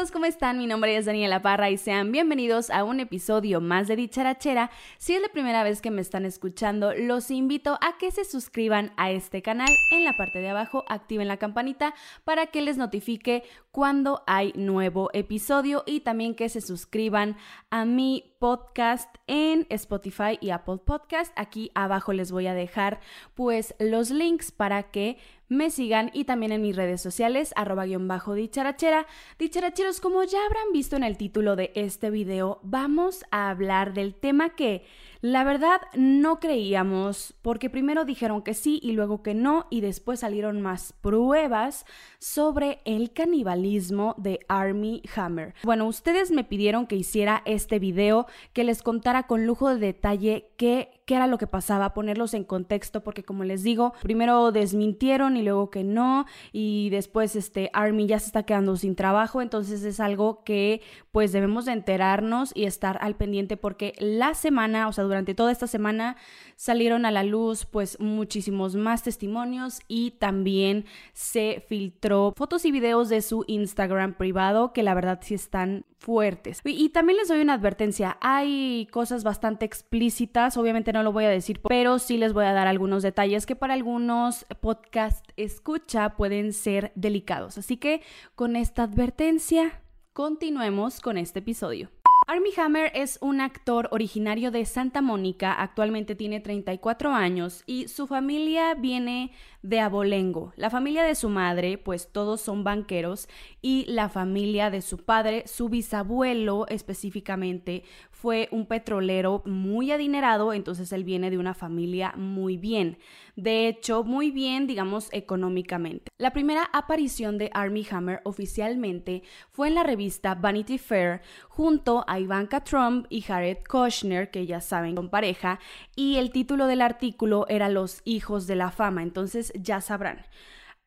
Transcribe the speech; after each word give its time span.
Todos, 0.00 0.12
¿cómo 0.12 0.24
están? 0.24 0.56
Mi 0.56 0.66
nombre 0.66 0.96
es 0.96 1.04
Daniela 1.04 1.42
Parra 1.42 1.68
y 1.68 1.76
sean 1.76 2.10
bienvenidos 2.10 2.70
a 2.70 2.84
un 2.84 3.00
episodio 3.00 3.60
más 3.60 3.86
de 3.86 3.96
Dicharachera. 3.96 4.70
Si 4.96 5.14
es 5.14 5.20
la 5.20 5.28
primera 5.28 5.62
vez 5.62 5.82
que 5.82 5.90
me 5.90 6.00
están 6.00 6.24
escuchando, 6.24 6.94
los 6.94 7.30
invito 7.30 7.76
a 7.82 7.98
que 7.98 8.10
se 8.10 8.24
suscriban 8.24 8.92
a 8.96 9.10
este 9.10 9.42
canal. 9.42 9.68
En 9.90 10.04
la 10.04 10.14
parte 10.16 10.38
de 10.38 10.48
abajo 10.48 10.86
activen 10.88 11.28
la 11.28 11.36
campanita 11.36 11.94
para 12.24 12.46
que 12.46 12.62
les 12.62 12.78
notifique 12.78 13.42
cuando 13.72 14.22
hay 14.26 14.54
nuevo 14.56 15.10
episodio 15.12 15.82
y 15.84 16.00
también 16.00 16.34
que 16.34 16.48
se 16.48 16.62
suscriban 16.62 17.36
a 17.68 17.84
mi 17.84 18.29
podcast 18.40 19.14
en 19.26 19.66
Spotify 19.68 20.38
y 20.40 20.48
Apple 20.48 20.78
Podcast. 20.82 21.30
Aquí 21.36 21.70
abajo 21.74 22.14
les 22.14 22.32
voy 22.32 22.46
a 22.46 22.54
dejar 22.54 22.98
pues 23.34 23.74
los 23.78 24.10
links 24.10 24.50
para 24.50 24.84
que 24.84 25.18
me 25.48 25.68
sigan 25.68 26.10
y 26.14 26.24
también 26.24 26.50
en 26.50 26.62
mis 26.62 26.74
redes 26.74 27.02
sociales, 27.02 27.52
arroba 27.54 27.84
guion 27.84 28.08
bajo 28.08 28.32
dicharachera. 28.32 29.06
Dicharacheros, 29.38 30.00
como 30.00 30.24
ya 30.24 30.38
habrán 30.46 30.72
visto 30.72 30.96
en 30.96 31.04
el 31.04 31.18
título 31.18 31.54
de 31.54 31.70
este 31.74 32.10
video, 32.10 32.60
vamos 32.62 33.26
a 33.30 33.50
hablar 33.50 33.92
del 33.92 34.14
tema 34.14 34.50
que 34.56 34.86
la 35.20 35.44
verdad 35.44 35.80
no 35.94 36.40
creíamos, 36.40 37.34
porque 37.42 37.68
primero 37.68 38.04
dijeron 38.04 38.42
que 38.42 38.54
sí 38.54 38.80
y 38.82 38.92
luego 38.92 39.22
que 39.22 39.34
no, 39.34 39.66
y 39.70 39.80
después 39.80 40.20
salieron 40.20 40.60
más 40.62 40.94
pruebas 41.00 41.84
sobre 42.18 42.80
el 42.84 43.12
canibalismo 43.12 44.14
de 44.18 44.40
Army 44.48 45.02
Hammer. 45.14 45.54
Bueno, 45.62 45.86
ustedes 45.86 46.30
me 46.30 46.44
pidieron 46.44 46.86
que 46.86 46.96
hiciera 46.96 47.42
este 47.44 47.78
video, 47.78 48.26
que 48.52 48.64
les 48.64 48.82
contara 48.82 49.26
con 49.26 49.46
lujo 49.46 49.68
de 49.68 49.78
detalle 49.78 50.52
qué 50.56 50.99
qué 51.10 51.16
era 51.16 51.26
lo 51.26 51.38
que 51.38 51.48
pasaba, 51.48 51.92
ponerlos 51.92 52.34
en 52.34 52.44
contexto, 52.44 53.02
porque 53.02 53.24
como 53.24 53.42
les 53.42 53.64
digo, 53.64 53.94
primero 54.00 54.52
desmintieron 54.52 55.36
y 55.36 55.42
luego 55.42 55.68
que 55.68 55.82
no, 55.82 56.24
y 56.52 56.88
después 56.90 57.34
este 57.34 57.68
Army 57.72 58.06
ya 58.06 58.20
se 58.20 58.26
está 58.26 58.44
quedando 58.44 58.76
sin 58.76 58.94
trabajo, 58.94 59.42
entonces 59.42 59.82
es 59.82 59.98
algo 59.98 60.44
que 60.44 60.82
pues 61.10 61.32
debemos 61.32 61.64
de 61.64 61.72
enterarnos 61.72 62.52
y 62.54 62.62
estar 62.62 62.96
al 63.00 63.16
pendiente 63.16 63.56
porque 63.56 63.92
la 63.98 64.34
semana, 64.34 64.86
o 64.86 64.92
sea, 64.92 65.02
durante 65.02 65.34
toda 65.34 65.50
esta 65.50 65.66
semana 65.66 66.16
salieron 66.54 67.04
a 67.04 67.10
la 67.10 67.24
luz 67.24 67.66
pues 67.66 67.98
muchísimos 67.98 68.76
más 68.76 69.02
testimonios 69.02 69.80
y 69.88 70.12
también 70.12 70.84
se 71.12 71.64
filtró 71.68 72.34
fotos 72.36 72.64
y 72.64 72.70
videos 72.70 73.08
de 73.08 73.20
su 73.22 73.44
Instagram 73.48 74.14
privado 74.14 74.72
que 74.72 74.84
la 74.84 74.94
verdad 74.94 75.18
sí 75.22 75.34
están 75.34 75.86
fuertes. 76.00 76.60
Y, 76.64 76.88
también 76.88 77.18
les 77.18 77.28
doy 77.28 77.40
una 77.40 77.54
advertencia, 77.54 78.16
hay 78.20 78.88
cosas 78.90 79.22
bastante 79.22 79.66
explícitas, 79.66 80.56
obviamente 80.56 80.92
no 80.92 80.99
lo 81.02 81.12
voy 81.12 81.24
a 81.24 81.30
decir, 81.30 81.60
pero 81.66 81.98
sí 81.98 82.16
les 82.16 82.32
voy 82.32 82.44
a 82.44 82.52
dar 82.52 82.66
algunos 82.66 83.02
detalles 83.02 83.46
que 83.46 83.56
para 83.56 83.74
algunos 83.74 84.46
podcast 84.60 85.24
escucha 85.36 86.16
pueden 86.16 86.52
ser 86.52 86.92
delicados. 86.94 87.58
Así 87.58 87.76
que 87.76 88.02
con 88.34 88.56
esta 88.56 88.84
advertencia, 88.84 89.82
continuemos 90.12 91.00
con 91.00 91.18
este 91.18 91.38
episodio. 91.38 91.90
Army 92.30 92.50
Hammer 92.58 92.92
es 92.94 93.18
un 93.20 93.40
actor 93.40 93.88
originario 93.90 94.52
de 94.52 94.64
Santa 94.64 95.02
Mónica, 95.02 95.52
actualmente 95.52 96.14
tiene 96.14 96.38
34 96.38 97.12
años 97.12 97.64
y 97.66 97.88
su 97.88 98.06
familia 98.06 98.74
viene 98.74 99.32
de 99.62 99.80
Abolengo. 99.80 100.52
La 100.56 100.70
familia 100.70 101.04
de 101.04 101.14
su 101.14 101.28
madre, 101.28 101.78
pues 101.78 102.10
todos 102.12 102.40
son 102.40 102.64
banqueros, 102.64 103.28
y 103.60 103.84
la 103.86 104.08
familia 104.08 104.70
de 104.70 104.82
su 104.82 104.98
padre, 104.98 105.44
su 105.46 105.68
bisabuelo 105.68 106.66
específicamente, 106.68 107.84
fue 108.10 108.48
un 108.52 108.66
petrolero 108.66 109.42
muy 109.46 109.92
adinerado, 109.92 110.52
entonces 110.52 110.92
él 110.92 111.04
viene 111.04 111.30
de 111.30 111.38
una 111.38 111.54
familia 111.54 112.12
muy 112.16 112.58
bien. 112.58 112.98
De 113.34 113.68
hecho, 113.68 114.04
muy 114.04 114.30
bien, 114.30 114.66
digamos, 114.66 115.08
económicamente. 115.12 116.10
La 116.18 116.32
primera 116.32 116.68
aparición 116.74 117.38
de 117.38 117.50
Army 117.54 117.86
Hammer 117.90 118.20
oficialmente 118.24 119.22
fue 119.50 119.68
en 119.68 119.74
la 119.74 119.82
revista 119.82 120.34
Vanity 120.34 120.76
Fair 120.76 121.22
junto 121.48 122.04
a 122.06 122.20
Ivanka 122.20 122.62
Trump 122.62 123.06
y 123.08 123.22
Jared 123.22 123.58
Kushner, 123.66 124.30
que 124.30 124.44
ya 124.46 124.60
saben, 124.60 124.96
son 124.96 125.08
pareja, 125.08 125.58
y 125.96 126.16
el 126.16 126.30
título 126.30 126.66
del 126.66 126.82
artículo 126.82 127.46
era 127.48 127.70
Los 127.70 128.02
hijos 128.04 128.46
de 128.46 128.56
la 128.56 128.70
fama, 128.70 129.02
entonces 129.02 129.49
ya 129.54 129.80
sabrán. 129.80 130.24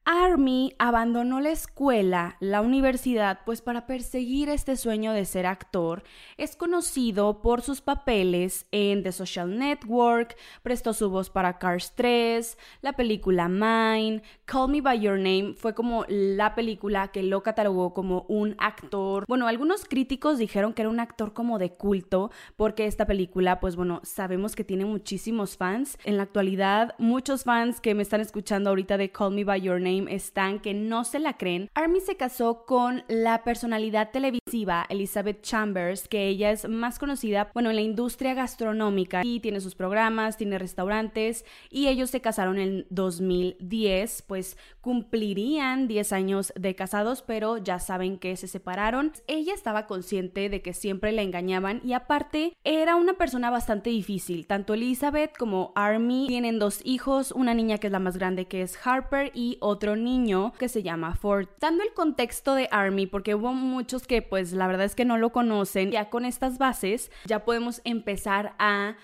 Army 0.05 0.73
abandonó 0.79 1.39
la 1.39 1.51
escuela, 1.51 2.35
la 2.41 2.59
universidad, 2.59 3.39
pues 3.45 3.61
para 3.61 3.87
perseguir 3.87 4.49
este 4.49 4.75
sueño 4.75 5.13
de 5.13 5.23
ser 5.23 5.45
actor. 5.45 6.03
Es 6.35 6.57
conocido 6.57 7.41
por 7.41 7.61
sus 7.61 7.79
papeles 7.79 8.65
en 8.71 9.01
The 9.03 9.13
Social 9.13 9.57
Network, 9.57 10.35
prestó 10.61 10.91
su 10.91 11.09
voz 11.09 11.29
para 11.29 11.57
Cars 11.57 11.93
3, 11.95 12.57
la 12.81 12.93
película 12.93 13.47
Mine, 13.47 14.23
Call 14.43 14.71
Me 14.71 14.81
By 14.81 14.99
Your 14.99 15.17
Name 15.17 15.53
fue 15.55 15.73
como 15.73 16.03
la 16.09 16.53
película 16.53 17.07
que 17.07 17.23
lo 17.23 17.41
catalogó 17.41 17.93
como 17.93 18.25
un 18.27 18.57
actor. 18.57 19.23
Bueno, 19.25 19.47
algunos 19.47 19.85
críticos 19.85 20.37
dijeron 20.37 20.73
que 20.73 20.81
era 20.81 20.89
un 20.89 20.99
actor 20.99 21.31
como 21.31 21.59
de 21.59 21.75
culto, 21.75 22.29
porque 22.57 22.87
esta 22.87 23.05
película, 23.05 23.61
pues 23.61 23.77
bueno, 23.77 24.01
sabemos 24.03 24.53
que 24.53 24.65
tiene 24.65 24.83
muchísimos 24.83 25.55
fans. 25.55 25.97
En 26.03 26.17
la 26.17 26.23
actualidad, 26.23 26.93
muchos 26.97 27.45
fans 27.45 27.79
que 27.79 27.95
me 27.95 28.03
están 28.03 28.19
escuchando 28.19 28.69
ahorita 28.69 28.97
de 28.97 29.09
Call 29.09 29.33
Me 29.33 29.45
By 29.45 29.61
Your 29.61 29.79
Name 29.79 29.92
están 30.09 30.59
que 30.59 30.73
no 30.73 31.03
se 31.03 31.19
la 31.19 31.37
creen. 31.37 31.69
Army 31.73 31.99
se 31.99 32.15
casó 32.15 32.65
con 32.65 33.03
la 33.07 33.43
personalidad 33.43 34.11
televisiva 34.11 34.85
Elizabeth 34.89 35.41
Chambers, 35.41 36.07
que 36.07 36.27
ella 36.27 36.51
es 36.51 36.67
más 36.67 36.99
conocida, 36.99 37.49
bueno, 37.53 37.69
en 37.69 37.75
la 37.75 37.81
industria 37.81 38.33
gastronómica 38.33 39.21
y 39.23 39.39
tiene 39.39 39.61
sus 39.61 39.75
programas, 39.75 40.37
tiene 40.37 40.59
restaurantes 40.59 41.45
y 41.69 41.87
ellos 41.87 42.09
se 42.09 42.21
casaron 42.21 42.59
en 42.59 42.85
2010, 42.89 44.23
pues 44.23 44.57
cumplirían 44.81 45.87
10 45.87 46.13
años 46.13 46.53
de 46.55 46.75
casados, 46.75 47.21
pero 47.21 47.57
ya 47.57 47.79
saben 47.79 48.17
que 48.17 48.35
se 48.37 48.47
separaron. 48.47 49.11
Ella 49.27 49.53
estaba 49.53 49.87
consciente 49.87 50.49
de 50.49 50.61
que 50.61 50.73
siempre 50.73 51.11
la 51.11 51.21
engañaban 51.21 51.81
y 51.83 51.93
aparte 51.93 52.53
era 52.63 52.95
una 52.95 53.13
persona 53.13 53.49
bastante 53.49 53.89
difícil. 53.89 54.47
Tanto 54.47 54.73
Elizabeth 54.73 55.37
como 55.37 55.71
Army 55.75 56.25
tienen 56.27 56.59
dos 56.59 56.81
hijos, 56.83 57.31
una 57.31 57.53
niña 57.53 57.77
que 57.77 57.87
es 57.87 57.93
la 57.93 57.99
más 57.99 58.17
grande 58.17 58.45
que 58.45 58.61
es 58.61 58.77
Harper 58.85 59.31
y 59.33 59.57
otro 59.61 59.82
niño 59.95 60.53
que 60.57 60.69
se 60.69 60.83
llama 60.83 61.15
Ford. 61.15 61.47
Dando 61.59 61.83
el 61.83 61.93
contexto 61.93 62.55
de 62.55 62.67
Army, 62.71 63.05
porque 63.05 63.35
hubo 63.35 63.53
muchos 63.53 64.07
que 64.07 64.21
pues 64.21 64.53
la 64.53 64.67
verdad 64.67 64.85
es 64.85 64.95
que 64.95 65.05
no 65.05 65.17
lo 65.17 65.31
conocen, 65.31 65.91
ya 65.91 66.09
con 66.09 66.25
estas 66.25 66.57
bases 66.57 67.11
ya 67.25 67.45
podemos 67.45 67.81
empezar 67.83 68.55
a 68.59 68.95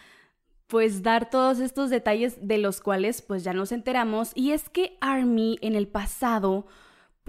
pues 0.68 1.02
dar 1.02 1.30
todos 1.30 1.60
estos 1.60 1.90
detalles 1.90 2.48
de 2.48 2.60
los 2.60 2.80
cuales 2.80 3.22
pues 3.22 3.44
ya 3.44 3.54
nos 3.54 3.72
enteramos 3.72 4.32
y 4.36 4.52
es 4.52 4.70
que 4.70 4.98
Army 5.02 5.58
en 5.62 5.76
el 5.76 5.88
pasado 5.88 6.68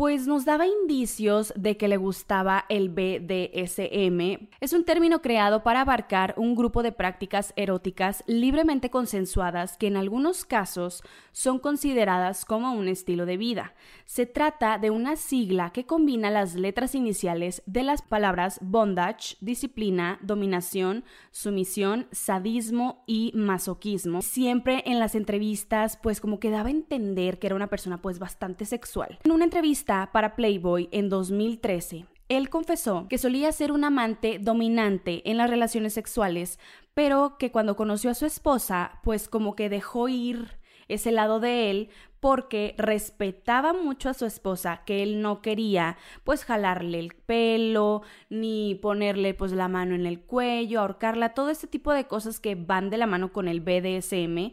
pues 0.01 0.27
nos 0.27 0.47
daba 0.47 0.67
indicios 0.67 1.53
de 1.57 1.77
que 1.77 1.87
le 1.87 1.99
gustaba 1.99 2.65
el 2.71 2.89
BDSM. 2.89 4.49
Es 4.59 4.73
un 4.73 4.87
término 4.87 5.21
creado 5.21 5.63
para 5.63 5.83
abarcar 5.83 6.33
un 6.39 6.55
grupo 6.55 6.83
de 6.83 6.91
prácticas 6.91 7.53
eróticas 7.55 8.25
libremente 8.27 8.89
consensuadas 8.89 9.77
que 9.77 9.89
en 9.89 9.99
algunos 9.99 10.47
casos 10.47 11.03
son 11.33 11.59
consideradas 11.59 12.47
como 12.47 12.73
un 12.73 12.89
estilo 12.89 13.27
de 13.27 13.37
vida. 13.37 13.75
Se 14.07 14.25
trata 14.25 14.79
de 14.79 14.89
una 14.89 15.17
sigla 15.17 15.69
que 15.71 15.85
combina 15.85 16.31
las 16.31 16.55
letras 16.55 16.95
iniciales 16.95 17.63
de 17.67 17.83
las 17.83 18.01
palabras 18.01 18.59
bondage, 18.63 19.37
disciplina, 19.43 20.19
dominación, 20.23 21.05
sumisión, 21.31 22.07
sadismo 22.11 23.05
y 23.07 23.33
masoquismo. 23.35 24.23
Siempre 24.23 24.83
en 24.87 24.99
las 24.99 25.15
entrevistas 25.15 25.99
pues 26.03 26.23
como 26.23 26.41
que 26.41 26.49
daba 26.49 26.69
a 26.69 26.73
entender 26.73 27.39
que 27.39 27.49
era 27.49 27.57
una 27.57 27.67
persona 27.67 28.01
pues 28.01 28.19
bastante 28.19 28.65
sexual. 28.65 29.19
En 29.25 29.33
una 29.33 29.45
entrevista 29.45 29.90
para 29.91 30.37
Playboy 30.37 30.89
en 30.93 31.09
2013, 31.09 32.07
él 32.29 32.49
confesó 32.49 33.09
que 33.09 33.19
solía 33.19 33.51
ser 33.51 33.73
un 33.73 33.83
amante 33.83 34.39
dominante 34.39 35.29
en 35.29 35.37
las 35.37 35.51
relaciones 35.51 35.95
sexuales, 35.95 36.61
pero 36.95 37.37
que 37.39 37.51
cuando 37.51 37.75
conoció 37.75 38.11
a 38.11 38.15
su 38.15 38.25
esposa, 38.25 39.01
pues 39.03 39.29
como 39.29 39.57
que 39.57 39.69
dejó 39.69 40.09
ir 40.09 40.61
ese 40.87 41.11
lado 41.11 41.41
de 41.41 41.71
él 41.71 41.91
porque 42.21 42.75
respetaba 42.79 43.73
mucho 43.73 44.09
a 44.09 44.15
su 44.15 44.27
esposa, 44.27 44.83
que 44.87 45.03
él 45.03 45.23
no 45.23 45.43
quería 45.43 45.97
pues 46.23 46.45
jalarle 46.45 47.01
el 47.01 47.15
pelo, 47.15 48.03
ni 48.29 48.77
ponerle 48.77 49.35
pues 49.35 49.51
la 49.51 49.67
mano 49.67 49.97
en 49.97 50.07
el 50.07 50.21
cuello, 50.21 50.81
ahorcarla, 50.81 51.35
todo 51.35 51.51
ese 51.51 51.67
tipo 51.67 51.93
de 51.93 52.07
cosas 52.07 52.39
que 52.39 52.55
van 52.55 52.91
de 52.91 52.99
la 52.99 53.07
mano 53.07 53.33
con 53.33 53.49
el 53.49 53.61
BDSM 53.61 54.53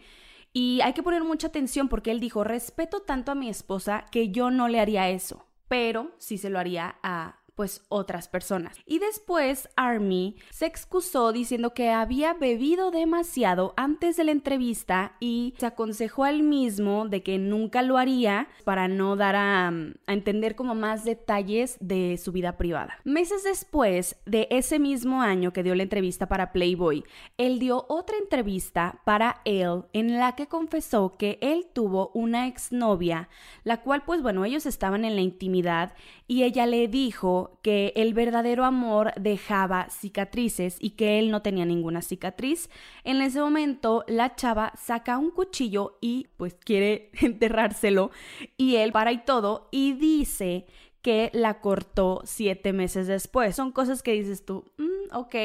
Y 0.54 0.82
hay 0.82 0.94
que 0.94 1.04
poner 1.04 1.24
mucha 1.24 1.48
atención 1.48 1.88
porque 1.88 2.12
él 2.12 2.20
dijo, 2.20 2.44
respeto 2.44 3.02
tanto 3.02 3.32
a 3.32 3.36
mi 3.36 3.50
esposa 3.50 4.06
que 4.12 4.30
yo 4.30 4.50
no 4.50 4.68
le 4.68 4.80
haría 4.80 5.10
eso, 5.10 5.46
pero 5.68 6.12
sí 6.18 6.38
se 6.38 6.50
lo 6.50 6.60
haría 6.60 6.98
a 7.04 7.40
pues 7.58 7.84
otras 7.90 8.28
personas. 8.28 8.78
Y 8.86 9.00
después 9.00 9.68
Army 9.76 10.36
se 10.52 10.68
excusó 10.68 11.32
diciendo 11.32 11.74
que 11.74 11.90
había 11.90 12.36
bebido 12.36 12.92
demasiado 12.92 13.74
antes 13.76 14.16
de 14.16 14.26
la 14.26 14.32
entrevista 14.32 15.18
y 15.20 15.56
se 15.58 15.66
aconsejó 15.66 16.24
al 16.24 16.44
mismo 16.44 17.08
de 17.08 17.24
que 17.24 17.40
nunca 17.40 17.82
lo 17.82 17.98
haría 17.98 18.48
para 18.64 18.88
no 18.88 19.16
dar 19.16 19.36
a, 19.36 19.74
entender 20.06 20.56
como 20.56 20.76
más 20.76 21.04
detalles 21.04 21.78
de 21.80 22.20
su 22.24 22.32
vida 22.32 22.58
privada. 22.58 23.00
Meses 23.04 23.44
después 23.44 24.18
de 24.28 24.48
ese 24.52 24.78
mismo 24.78 25.24
año 25.24 25.52
que 25.52 25.64
dio 25.64 25.74
la 25.74 25.82
entrevista 25.82 26.28
para 26.28 26.52
Playboy, 26.52 27.04
él 27.38 27.58
dio 27.58 27.88
otra 27.90 28.18
entrevista 28.18 29.02
para 29.04 29.42
él 29.46 29.86
en 29.94 30.18
la 30.18 30.36
que 30.36 30.46
confesó 30.46 31.18
que 31.18 31.40
él 31.42 31.66
tuvo 31.74 32.12
una 32.14 32.46
exnovia, 32.46 33.30
la 33.64 33.82
cual 33.82 34.04
pues 34.06 34.22
bueno, 34.22 34.46
ellos 34.46 34.68
estaban 34.68 35.06
en 35.06 35.16
la 35.16 35.22
intimidad 35.22 35.96
y 36.28 36.44
ella 36.44 36.68
le 36.68 36.88
dijo 36.88 37.47
que 37.62 37.94
el 37.96 38.14
verdadero 38.14 38.66
amor 38.66 39.12
dejaba 39.20 39.90
cicatrices 39.90 40.78
y 40.80 40.92
que 40.92 41.20
él 41.20 41.32
no 41.32 41.42
tenía 41.42 41.66
ninguna 41.66 42.02
cicatriz. 42.02 42.70
En 43.04 43.22
ese 43.22 43.40
momento 43.40 44.04
la 44.08 44.36
chava 44.36 44.74
saca 44.76 45.18
un 45.18 45.32
cuchillo 45.32 45.98
y 46.02 46.28
pues 46.38 46.54
quiere 46.56 47.12
enterrárselo 47.22 48.12
y 48.58 48.76
él 48.76 48.92
para 48.92 49.12
y 49.12 49.24
todo 49.26 49.70
y 49.72 49.94
dice 49.94 50.66
que 51.08 51.32
la 51.32 51.62
cortó 51.62 52.22
siete 52.26 52.74
meses 52.74 53.08
después. 53.08 53.56
Son 53.56 53.72
cosas 53.72 54.04
que 54.04 54.12
dices 54.12 54.44
tú, 54.44 54.66
mm, 54.78 55.16
ok. 55.16 55.36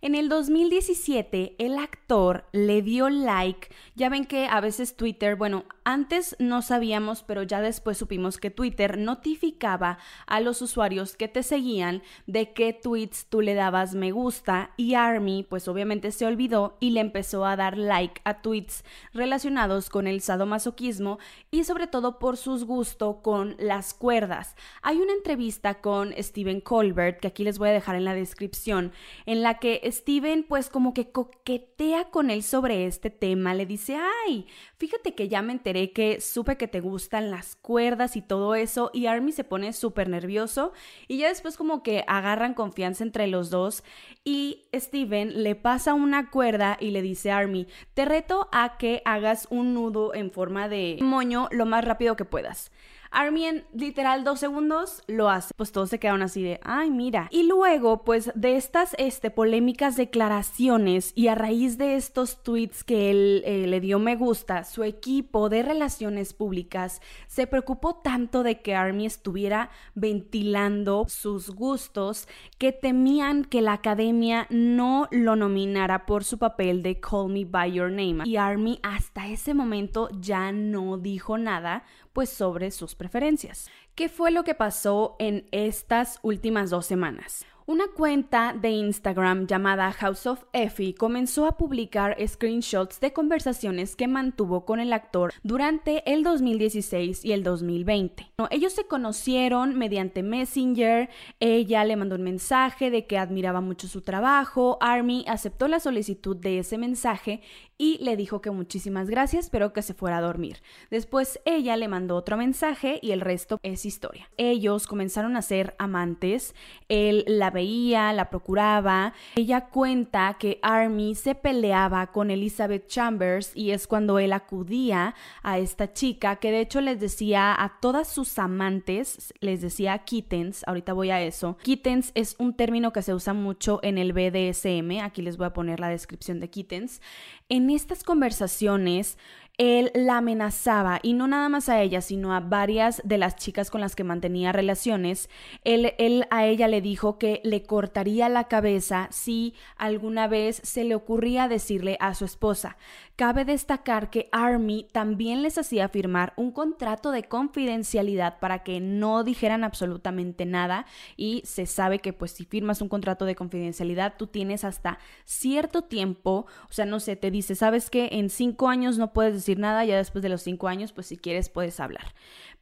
En 0.00 0.14
el 0.14 0.28
2017, 0.28 1.56
el 1.58 1.76
actor 1.76 2.44
le 2.52 2.82
dio 2.82 3.08
like. 3.08 3.66
Ya 3.96 4.10
ven 4.10 4.26
que 4.26 4.46
a 4.46 4.60
veces 4.60 4.96
Twitter, 4.96 5.34
bueno, 5.34 5.64
antes 5.82 6.36
no 6.38 6.62
sabíamos, 6.62 7.24
pero 7.24 7.42
ya 7.42 7.60
después 7.60 7.98
supimos 7.98 8.36
que 8.36 8.50
Twitter 8.50 8.96
notificaba 8.96 9.98
a 10.26 10.38
los 10.38 10.62
usuarios 10.62 11.16
que 11.16 11.26
te 11.26 11.42
seguían 11.42 12.02
de 12.28 12.52
qué 12.52 12.72
tweets 12.72 13.26
tú 13.26 13.40
le 13.40 13.54
dabas 13.54 13.94
me 13.94 14.12
gusta 14.12 14.72
y 14.76 14.94
Army 14.94 15.46
pues 15.48 15.66
obviamente 15.66 16.12
se 16.12 16.26
olvidó 16.26 16.76
y 16.78 16.90
le 16.90 17.00
empezó 17.00 17.46
a 17.46 17.56
dar 17.56 17.78
like 17.78 18.20
a 18.24 18.42
tweets 18.42 18.84
relacionados 19.14 19.88
con 19.88 20.06
el 20.06 20.20
sadomasoquismo 20.20 21.18
y 21.50 21.64
sobre 21.64 21.86
todo 21.86 22.18
por 22.18 22.36
sus 22.36 22.64
gustos 22.64 23.16
con 23.22 23.56
las 23.58 23.94
cuerdas. 23.94 24.54
Hay 24.82 24.98
una 25.08 25.16
entrevista 25.16 25.80
con 25.80 26.12
Steven 26.18 26.60
Colbert 26.60 27.18
que 27.18 27.28
aquí 27.28 27.42
les 27.42 27.58
voy 27.58 27.70
a 27.70 27.72
dejar 27.72 27.96
en 27.96 28.04
la 28.04 28.12
descripción 28.12 28.92
en 29.24 29.40
la 29.40 29.58
que 29.58 29.80
Steven 29.90 30.44
pues 30.46 30.68
como 30.68 30.92
que 30.92 31.10
coquetea 31.12 32.10
con 32.10 32.28
él 32.28 32.42
sobre 32.42 32.84
este 32.84 33.08
tema, 33.08 33.54
le 33.54 33.64
dice, 33.64 33.96
ay, 34.26 34.46
fíjate 34.76 35.14
que 35.14 35.28
ya 35.28 35.40
me 35.40 35.54
enteré 35.54 35.92
que 35.92 36.20
supe 36.20 36.58
que 36.58 36.68
te 36.68 36.80
gustan 36.80 37.30
las 37.30 37.56
cuerdas 37.56 38.16
y 38.16 38.20
todo 38.20 38.54
eso 38.54 38.90
y 38.92 39.06
Army 39.06 39.32
se 39.32 39.44
pone 39.44 39.72
súper 39.72 40.10
nervioso 40.10 40.74
y 41.06 41.16
ya 41.16 41.28
después 41.28 41.56
como 41.56 41.82
que 41.82 42.04
agarran 42.06 42.52
confianza 42.52 43.02
entre 43.02 43.28
los 43.28 43.48
dos 43.48 43.84
y 44.24 44.68
Steven 44.74 45.42
le 45.42 45.54
pasa 45.54 45.94
una 45.94 46.28
cuerda 46.28 46.76
y 46.78 46.90
le 46.90 47.00
dice 47.00 47.30
Army, 47.30 47.66
te 47.94 48.04
reto 48.04 48.50
a 48.52 48.76
que 48.76 49.00
hagas 49.06 49.48
un 49.48 49.72
nudo 49.72 50.12
en 50.12 50.30
forma 50.30 50.68
de 50.68 50.98
moño 51.00 51.48
lo 51.50 51.64
más 51.64 51.82
rápido 51.82 52.14
que 52.14 52.26
puedas. 52.26 52.70
Army 53.10 53.44
en 53.46 53.64
literal 53.72 54.24
dos 54.24 54.40
segundos 54.40 55.02
lo 55.06 55.30
hace. 55.30 55.52
Pues 55.56 55.72
todos 55.72 55.90
se 55.90 55.98
quedaron 55.98 56.22
así 56.22 56.42
de, 56.42 56.60
ay, 56.62 56.90
mira. 56.90 57.28
Y 57.30 57.44
luego, 57.44 58.04
pues 58.04 58.30
de 58.34 58.56
estas 58.56 58.94
este, 58.98 59.30
polémicas 59.30 59.96
declaraciones 59.96 61.12
y 61.14 61.28
a 61.28 61.34
raíz 61.34 61.78
de 61.78 61.96
estos 61.96 62.42
tweets 62.42 62.84
que 62.84 63.10
él 63.10 63.42
eh, 63.44 63.66
le 63.66 63.80
dio 63.80 63.98
me 63.98 64.16
gusta, 64.16 64.64
su 64.64 64.84
equipo 64.84 65.48
de 65.48 65.62
relaciones 65.62 66.34
públicas 66.34 67.00
se 67.26 67.46
preocupó 67.46 67.96
tanto 67.96 68.42
de 68.42 68.60
que 68.60 68.74
Army 68.74 69.06
estuviera 69.06 69.70
ventilando 69.94 71.06
sus 71.08 71.50
gustos 71.50 72.28
que 72.58 72.72
temían 72.72 73.44
que 73.44 73.62
la 73.62 73.74
academia 73.74 74.46
no 74.50 75.08
lo 75.10 75.36
nominara 75.36 76.06
por 76.06 76.24
su 76.24 76.38
papel 76.38 76.82
de 76.82 77.00
Call 77.00 77.30
Me 77.30 77.44
By 77.44 77.72
Your 77.72 77.90
Name. 77.90 78.24
Y 78.26 78.36
Army 78.36 78.80
hasta 78.82 79.28
ese 79.28 79.54
momento 79.54 80.08
ya 80.20 80.52
no 80.52 80.98
dijo 80.98 81.38
nada 81.38 81.84
pues 82.12 82.30
sobre 82.30 82.70
sus 82.70 82.94
preferencias. 82.94 83.68
¿Qué 83.94 84.08
fue 84.08 84.30
lo 84.30 84.44
que 84.44 84.54
pasó 84.54 85.16
en 85.18 85.48
estas 85.52 86.18
últimas 86.22 86.70
dos 86.70 86.86
semanas? 86.86 87.46
Una 87.70 87.86
cuenta 87.88 88.54
de 88.58 88.70
Instagram 88.70 89.46
llamada 89.46 89.92
House 89.92 90.26
of 90.26 90.42
Effie 90.54 90.94
comenzó 90.94 91.44
a 91.44 91.58
publicar 91.58 92.16
screenshots 92.26 92.98
de 92.98 93.12
conversaciones 93.12 93.94
que 93.94 94.08
mantuvo 94.08 94.64
con 94.64 94.80
el 94.80 94.90
actor 94.90 95.34
durante 95.42 96.10
el 96.10 96.22
2016 96.22 97.26
y 97.26 97.32
el 97.32 97.42
2020. 97.42 98.32
Ellos 98.48 98.72
se 98.72 98.86
conocieron 98.86 99.76
mediante 99.76 100.22
Messenger, 100.22 101.10
ella 101.40 101.84
le 101.84 101.96
mandó 101.96 102.16
un 102.16 102.22
mensaje 102.22 102.90
de 102.90 103.06
que 103.06 103.18
admiraba 103.18 103.60
mucho 103.60 103.86
su 103.86 104.00
trabajo, 104.00 104.78
Army 104.80 105.26
aceptó 105.28 105.68
la 105.68 105.78
solicitud 105.78 106.38
de 106.38 106.60
ese 106.60 106.78
mensaje 106.78 107.42
y 107.76 107.98
le 108.02 108.16
dijo 108.16 108.40
que 108.40 108.50
muchísimas 108.50 109.08
gracias, 109.08 109.50
pero 109.50 109.72
que 109.72 109.82
se 109.82 109.94
fuera 109.94 110.16
a 110.16 110.22
dormir. 110.22 110.62
Después 110.90 111.38
ella 111.44 111.76
le 111.76 111.86
mandó 111.86 112.16
otro 112.16 112.36
mensaje 112.36 112.98
y 113.02 113.12
el 113.12 113.20
resto 113.20 113.60
es 113.62 113.84
historia. 113.84 114.30
Ellos 114.36 114.86
comenzaron 114.86 115.36
a 115.36 115.42
ser 115.42 115.74
amantes, 115.78 116.54
él 116.88 117.24
la 117.28 117.50
veía, 117.58 118.12
la 118.12 118.30
procuraba. 118.30 119.12
Ella 119.34 119.66
cuenta 119.66 120.36
que 120.38 120.60
Army 120.62 121.16
se 121.16 121.34
peleaba 121.34 122.06
con 122.12 122.30
Elizabeth 122.30 122.86
Chambers 122.86 123.50
y 123.54 123.72
es 123.72 123.88
cuando 123.88 124.20
él 124.20 124.32
acudía 124.32 125.14
a 125.42 125.58
esta 125.58 125.92
chica 125.92 126.36
que 126.36 126.52
de 126.52 126.60
hecho 126.60 126.80
les 126.80 127.00
decía 127.00 127.52
a 127.52 127.80
todas 127.80 128.06
sus 128.06 128.38
amantes, 128.38 129.34
les 129.40 129.60
decía 129.60 129.98
kittens, 129.98 130.62
ahorita 130.68 130.92
voy 130.92 131.10
a 131.10 131.20
eso. 131.20 131.56
Kittens 131.62 132.12
es 132.14 132.36
un 132.38 132.54
término 132.54 132.92
que 132.92 133.02
se 133.02 133.12
usa 133.12 133.32
mucho 133.32 133.80
en 133.82 133.98
el 133.98 134.12
BDSM, 134.12 135.02
aquí 135.02 135.22
les 135.22 135.36
voy 135.36 135.46
a 135.46 135.52
poner 135.52 135.80
la 135.80 135.88
descripción 135.88 136.38
de 136.38 136.50
kittens. 136.50 137.00
En 137.48 137.70
estas 137.70 138.04
conversaciones, 138.04 139.18
él 139.58 139.90
la 139.92 140.18
amenazaba 140.18 141.00
y 141.02 141.14
no 141.14 141.26
nada 141.26 141.48
más 141.48 141.68
a 141.68 141.82
ella, 141.82 142.00
sino 142.00 142.32
a 142.32 142.38
varias 142.38 143.02
de 143.04 143.18
las 143.18 143.34
chicas 143.34 143.70
con 143.70 143.80
las 143.80 143.96
que 143.96 144.04
mantenía 144.04 144.52
relaciones. 144.52 145.28
Él, 145.64 145.94
él, 145.98 146.26
a 146.30 146.46
ella 146.46 146.68
le 146.68 146.80
dijo 146.80 147.18
que 147.18 147.40
le 147.42 147.64
cortaría 147.64 148.28
la 148.28 148.44
cabeza 148.44 149.08
si 149.10 149.54
alguna 149.76 150.28
vez 150.28 150.60
se 150.62 150.84
le 150.84 150.94
ocurría 150.94 151.48
decirle 151.48 151.96
a 151.98 152.14
su 152.14 152.24
esposa. 152.24 152.76
Cabe 153.16 153.44
destacar 153.44 154.10
que 154.10 154.28
Army 154.30 154.86
también 154.92 155.42
les 155.42 155.58
hacía 155.58 155.88
firmar 155.88 156.34
un 156.36 156.52
contrato 156.52 157.10
de 157.10 157.24
confidencialidad 157.24 158.38
para 158.38 158.62
que 158.62 158.78
no 158.78 159.24
dijeran 159.24 159.64
absolutamente 159.64 160.46
nada 160.46 160.86
y 161.16 161.42
se 161.44 161.66
sabe 161.66 161.98
que 161.98 162.12
pues 162.12 162.30
si 162.30 162.44
firmas 162.44 162.80
un 162.80 162.88
contrato 162.88 163.24
de 163.24 163.34
confidencialidad 163.34 164.14
tú 164.16 164.28
tienes 164.28 164.62
hasta 164.62 165.00
cierto 165.24 165.82
tiempo, 165.82 166.46
o 166.70 166.72
sea, 166.72 166.84
no 166.84 167.00
sé, 167.00 167.16
te 167.16 167.32
dice, 167.32 167.56
sabes 167.56 167.90
que 167.90 168.10
en 168.12 168.30
cinco 168.30 168.68
años 168.68 168.98
no 168.98 169.12
puedes 169.12 169.34
decir 169.34 169.47
nada, 169.56 169.84
ya 169.84 169.96
después 169.96 170.22
de 170.22 170.28
los 170.28 170.42
cinco 170.42 170.68
años 170.68 170.92
pues 170.92 171.06
si 171.06 171.16
quieres 171.16 171.48
puedes 171.48 171.80
hablar 171.80 172.14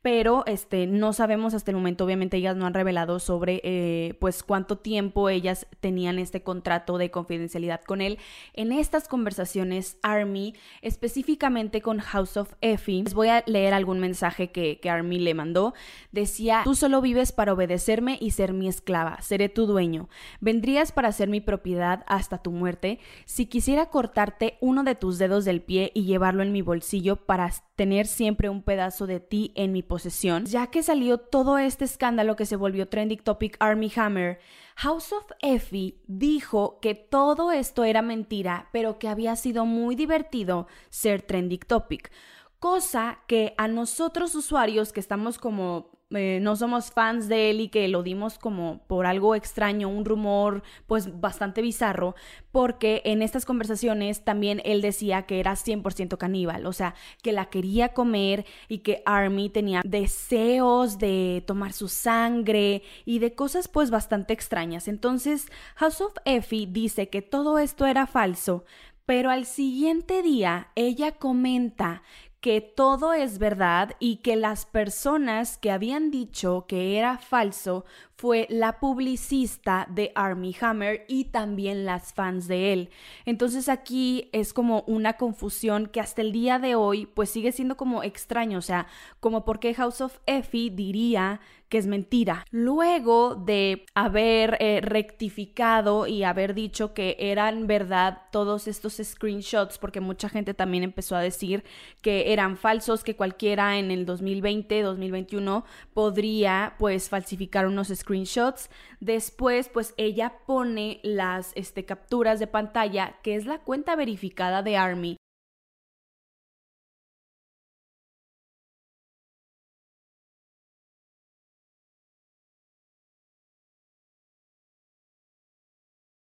pero 0.06 0.44
este, 0.46 0.86
no 0.86 1.12
sabemos 1.12 1.52
hasta 1.52 1.72
el 1.72 1.76
momento, 1.76 2.04
obviamente 2.04 2.36
ellas 2.36 2.54
no 2.54 2.64
han 2.64 2.74
revelado 2.74 3.18
sobre 3.18 3.60
eh, 3.64 4.14
pues 4.20 4.44
cuánto 4.44 4.78
tiempo 4.78 5.28
ellas 5.28 5.66
tenían 5.80 6.20
este 6.20 6.44
contrato 6.44 6.96
de 6.96 7.10
confidencialidad 7.10 7.80
con 7.80 8.00
él. 8.00 8.18
En 8.52 8.70
estas 8.70 9.08
conversaciones, 9.08 9.98
Army, 10.02 10.54
específicamente 10.80 11.80
con 11.80 11.98
House 11.98 12.36
of 12.36 12.54
Effie, 12.60 13.02
les 13.02 13.14
voy 13.14 13.30
a 13.30 13.42
leer 13.46 13.74
algún 13.74 13.98
mensaje 13.98 14.52
que, 14.52 14.78
que 14.78 14.90
Army 14.90 15.18
le 15.18 15.34
mandó. 15.34 15.74
Decía, 16.12 16.60
tú 16.62 16.76
solo 16.76 17.00
vives 17.00 17.32
para 17.32 17.54
obedecerme 17.54 18.16
y 18.20 18.30
ser 18.30 18.52
mi 18.52 18.68
esclava, 18.68 19.20
seré 19.22 19.48
tu 19.48 19.66
dueño. 19.66 20.08
Vendrías 20.40 20.92
para 20.92 21.10
ser 21.10 21.28
mi 21.28 21.40
propiedad 21.40 22.04
hasta 22.06 22.38
tu 22.38 22.52
muerte. 22.52 23.00
Si 23.24 23.46
quisiera 23.46 23.86
cortarte 23.86 24.56
uno 24.60 24.84
de 24.84 24.94
tus 24.94 25.18
dedos 25.18 25.44
del 25.44 25.62
pie 25.62 25.90
y 25.94 26.04
llevarlo 26.04 26.44
en 26.44 26.52
mi 26.52 26.62
bolsillo 26.62 26.75
para 27.16 27.50
tener 27.76 28.06
siempre 28.06 28.48
un 28.48 28.62
pedazo 28.62 29.06
de 29.06 29.20
ti 29.20 29.52
en 29.54 29.72
mi 29.72 29.82
posesión, 29.82 30.46
ya 30.46 30.68
que 30.68 30.82
salió 30.82 31.18
todo 31.18 31.58
este 31.58 31.84
escándalo 31.84 32.36
que 32.36 32.46
se 32.46 32.56
volvió 32.56 32.88
trending 32.88 33.18
topic 33.18 33.56
Army 33.60 33.92
Hammer, 33.96 34.38
House 34.76 35.12
of 35.12 35.24
Effie 35.40 36.00
dijo 36.06 36.78
que 36.80 36.94
todo 36.94 37.50
esto 37.50 37.84
era 37.84 38.02
mentira, 38.02 38.68
pero 38.72 38.98
que 38.98 39.08
había 39.08 39.34
sido 39.36 39.64
muy 39.64 39.96
divertido 39.96 40.66
ser 40.90 41.22
trending 41.22 41.60
topic. 41.60 42.10
Cosa 42.58 43.20
que 43.26 43.54
a 43.56 43.68
nosotros 43.68 44.34
usuarios 44.34 44.92
que 44.92 45.00
estamos 45.00 45.38
como 45.38 45.95
eh, 46.10 46.38
no 46.40 46.54
somos 46.54 46.92
fans 46.92 47.28
de 47.28 47.50
él 47.50 47.60
y 47.60 47.68
que 47.68 47.88
lo 47.88 48.04
dimos 48.04 48.38
como 48.38 48.86
por 48.86 49.06
algo 49.06 49.34
extraño, 49.34 49.88
un 49.88 50.04
rumor 50.04 50.62
pues 50.86 51.20
bastante 51.20 51.62
bizarro, 51.62 52.14
porque 52.52 53.02
en 53.04 53.22
estas 53.22 53.44
conversaciones 53.44 54.24
también 54.24 54.62
él 54.64 54.82
decía 54.82 55.22
que 55.22 55.40
era 55.40 55.56
100% 55.56 56.16
caníbal, 56.16 56.66
o 56.66 56.72
sea, 56.72 56.94
que 57.24 57.32
la 57.32 57.46
quería 57.46 57.88
comer 57.92 58.46
y 58.68 58.78
que 58.78 59.02
Army 59.04 59.50
tenía 59.50 59.82
deseos 59.84 60.98
de 60.98 61.42
tomar 61.44 61.72
su 61.72 61.88
sangre 61.88 62.82
y 63.04 63.18
de 63.18 63.34
cosas 63.34 63.66
pues 63.66 63.90
bastante 63.90 64.32
extrañas. 64.32 64.86
Entonces, 64.86 65.48
House 65.74 66.00
of 66.00 66.14
Effie 66.24 66.68
dice 66.70 67.08
que 67.08 67.20
todo 67.22 67.58
esto 67.58 67.84
era 67.84 68.06
falso, 68.06 68.64
Pero 69.06 69.30
al 69.30 69.46
siguiente 69.46 70.20
día 70.22 70.72
ella 70.74 71.12
comenta 71.12 72.02
que 72.46 72.60
todo 72.60 73.12
es 73.12 73.40
verdad 73.40 73.96
y 73.98 74.18
que 74.18 74.36
las 74.36 74.66
personas 74.66 75.58
que 75.58 75.72
habían 75.72 76.12
dicho 76.12 76.66
que 76.68 76.96
era 76.96 77.18
falso 77.18 77.84
fue 78.16 78.46
la 78.48 78.80
publicista 78.80 79.86
de 79.90 80.10
Army 80.14 80.56
Hammer 80.60 81.04
y 81.06 81.24
también 81.26 81.84
las 81.84 82.14
fans 82.14 82.48
de 82.48 82.72
él. 82.72 82.90
Entonces 83.26 83.68
aquí 83.68 84.30
es 84.32 84.54
como 84.54 84.84
una 84.86 85.14
confusión 85.14 85.86
que 85.86 86.00
hasta 86.00 86.22
el 86.22 86.32
día 86.32 86.58
de 86.58 86.74
hoy 86.74 87.06
pues 87.06 87.28
sigue 87.28 87.52
siendo 87.52 87.76
como 87.76 88.02
extraño, 88.02 88.58
o 88.58 88.62
sea, 88.62 88.86
como 89.20 89.44
por 89.44 89.60
qué 89.60 89.74
House 89.74 90.00
of 90.00 90.18
Effie 90.26 90.70
diría 90.70 91.40
que 91.68 91.78
es 91.78 91.86
mentira. 91.86 92.44
Luego 92.50 93.34
de 93.34 93.86
haber 93.94 94.56
eh, 94.60 94.80
rectificado 94.82 96.06
y 96.06 96.22
haber 96.22 96.54
dicho 96.54 96.94
que 96.94 97.16
eran 97.18 97.66
verdad 97.66 98.22
todos 98.30 98.68
estos 98.68 99.00
screenshots, 99.02 99.78
porque 99.78 100.00
mucha 100.00 100.28
gente 100.28 100.54
también 100.54 100.84
empezó 100.84 101.16
a 101.16 101.20
decir 101.20 101.64
que 102.02 102.32
eran 102.32 102.56
falsos, 102.56 103.02
que 103.02 103.16
cualquiera 103.16 103.78
en 103.78 103.90
el 103.90 104.06
2020, 104.06 104.80
2021 104.82 105.64
podría 105.92 106.74
pues 106.78 107.08
falsificar 107.08 107.66
unos 107.66 107.88
screenshots 107.88 108.05
screenshots. 108.06 108.70
Después, 109.00 109.68
pues 109.68 109.94
ella 109.96 110.38
pone 110.46 111.00
las 111.02 111.52
este, 111.56 111.84
capturas 111.84 112.38
de 112.38 112.46
pantalla, 112.46 113.16
que 113.22 113.34
es 113.34 113.46
la 113.46 113.58
cuenta 113.58 113.96
verificada 113.96 114.62
de 114.62 114.76
Army, 114.76 115.16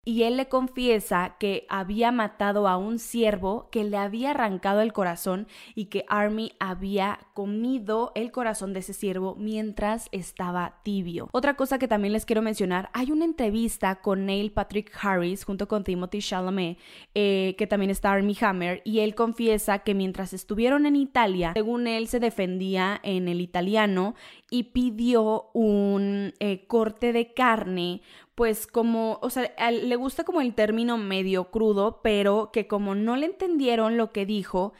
y 0.07 0.23
él 0.23 0.37
le 0.37 0.47
confiesa 0.47 1.35
que 1.37 1.65
había 1.67 2.13
matado 2.13 2.69
a 2.69 2.77
un 2.77 2.97
ciervo, 2.97 3.67
que 3.71 3.83
le 3.83 3.97
había 3.97 4.31
arrancado 4.31 4.79
el 4.79 4.93
corazón 4.93 5.47
y 5.75 5.87
que 5.87 6.05
Army 6.07 6.53
había 6.61 7.19
comido 7.33 8.13
el 8.15 8.31
corazón 8.31 8.71
de 8.71 8.79
ese 8.79 8.93
ciervo 8.93 9.35
mientras 9.37 10.07
estaba 10.13 10.75
tibio. 10.83 11.27
Otra 11.33 11.57
cosa 11.57 11.77
que 11.77 11.89
también 11.89 12.13
les 12.13 12.25
quiero 12.25 12.41
mencionar, 12.41 12.89
hay 12.93 13.11
una 13.11 13.25
entrevista 13.25 13.97
con 13.97 14.25
Neil 14.25 14.53
Patrick 14.53 14.97
Harris 14.97 15.43
junto 15.43 15.67
con 15.67 15.83
Timothy 15.83 16.19
Chalamet, 16.19 16.77
eh, 17.13 17.55
que 17.57 17.67
también 17.67 17.91
está 17.91 18.13
Army 18.13 18.37
Hammer, 18.39 18.81
y 18.85 18.99
él 18.99 19.13
confiesa 19.13 19.79
que 19.79 19.93
mientras 19.93 20.31
estuvieron 20.31 20.85
en 20.85 20.95
Italia, 20.95 21.51
según 21.53 21.85
él 21.85 22.07
se 22.07 22.21
defendía 22.21 22.97
en 23.03 23.27
el 23.27 23.41
italiano 23.41 24.15
y 24.49 24.63
pidió 24.63 25.49
un 25.53 26.33
eh, 26.39 26.65
corte 26.65 27.11
de 27.11 27.33
carne 27.33 28.01
pues 28.37 28.67
como, 28.67 29.17
o 29.23 29.31
sea, 29.31 29.51
le 29.71 29.95
gusta 29.95 30.23
como 30.23 30.41
el 30.41 30.53
término 30.53 30.99
medio 30.99 31.49
crudo, 31.49 32.01
pero 32.03 32.51
que 32.53 32.67
como 32.67 32.93
no 32.93 33.15
le 33.15 33.25
entendieron 33.25 33.97
lo 33.97 34.11
que 34.11 34.27
dijo, 34.27 34.73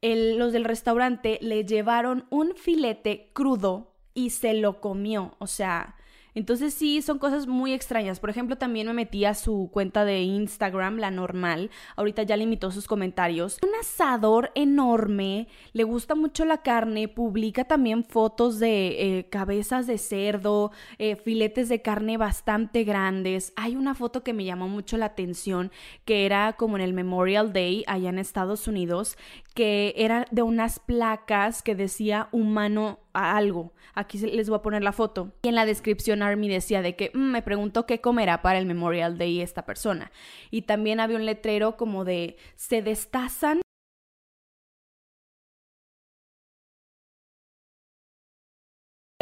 los 0.00 0.54
del 0.54 0.64
restaurante 0.64 1.38
le 1.42 1.66
llevaron 1.66 2.24
un 2.30 2.54
filete 2.56 3.28
crudo 3.34 3.92
y 4.14 4.30
se 4.30 4.54
lo 4.54 4.80
comió, 4.80 5.34
o 5.40 5.46
sea, 5.46 5.94
entonces 6.34 6.72
sí, 6.72 7.02
son 7.02 7.18
cosas 7.18 7.46
muy 7.46 7.72
extrañas. 7.72 8.20
Por 8.20 8.30
ejemplo, 8.30 8.56
también 8.56 8.86
me 8.86 8.94
metí 8.94 9.24
a 9.24 9.34
su 9.34 9.68
cuenta 9.72 10.04
de 10.04 10.22
Instagram, 10.22 10.98
la 10.98 11.10
normal. 11.10 11.70
Ahorita 11.96 12.22
ya 12.22 12.36
limitó 12.36 12.70
sus 12.70 12.86
comentarios. 12.86 13.58
Un 13.62 13.74
asador 13.80 14.50
enorme, 14.54 15.48
le 15.72 15.84
gusta 15.84 16.14
mucho 16.14 16.44
la 16.44 16.58
carne, 16.58 17.08
publica 17.08 17.64
también 17.64 18.04
fotos 18.04 18.58
de 18.58 19.18
eh, 19.18 19.28
cabezas 19.28 19.86
de 19.86 19.98
cerdo, 19.98 20.72
eh, 20.98 21.16
filetes 21.16 21.68
de 21.68 21.82
carne 21.82 22.16
bastante 22.16 22.84
grandes. 22.84 23.52
Hay 23.56 23.76
una 23.76 23.94
foto 23.94 24.22
que 24.22 24.32
me 24.32 24.44
llamó 24.44 24.68
mucho 24.68 24.96
la 24.96 25.06
atención, 25.06 25.70
que 26.04 26.24
era 26.24 26.54
como 26.54 26.76
en 26.76 26.82
el 26.82 26.94
Memorial 26.94 27.52
Day 27.52 27.84
allá 27.86 28.08
en 28.08 28.18
Estados 28.18 28.66
Unidos, 28.66 29.18
que 29.54 29.94
era 29.96 30.26
de 30.30 30.42
unas 30.42 30.78
placas 30.78 31.62
que 31.62 31.74
decía 31.74 32.28
humano 32.32 33.00
a 33.14 33.36
algo. 33.36 33.72
Aquí 33.94 34.18
les 34.18 34.48
voy 34.48 34.58
a 34.58 34.62
poner 34.62 34.82
la 34.82 34.92
foto. 34.92 35.32
Y 35.42 35.48
en 35.48 35.54
la 35.54 35.66
descripción 35.66 36.22
Army 36.22 36.48
decía 36.48 36.82
de 36.82 36.96
que 36.96 37.10
mm, 37.14 37.18
me 37.18 37.42
preguntó 37.42 37.86
qué 37.86 38.00
comerá 38.00 38.42
para 38.42 38.58
el 38.58 38.66
Memorial 38.66 39.18
Day 39.18 39.40
esta 39.40 39.64
persona. 39.64 40.12
Y 40.50 40.62
también 40.62 41.00
había 41.00 41.16
un 41.16 41.26
letrero 41.26 41.76
como 41.76 42.04
de 42.04 42.36
se 42.56 42.82
destazan 42.82 43.62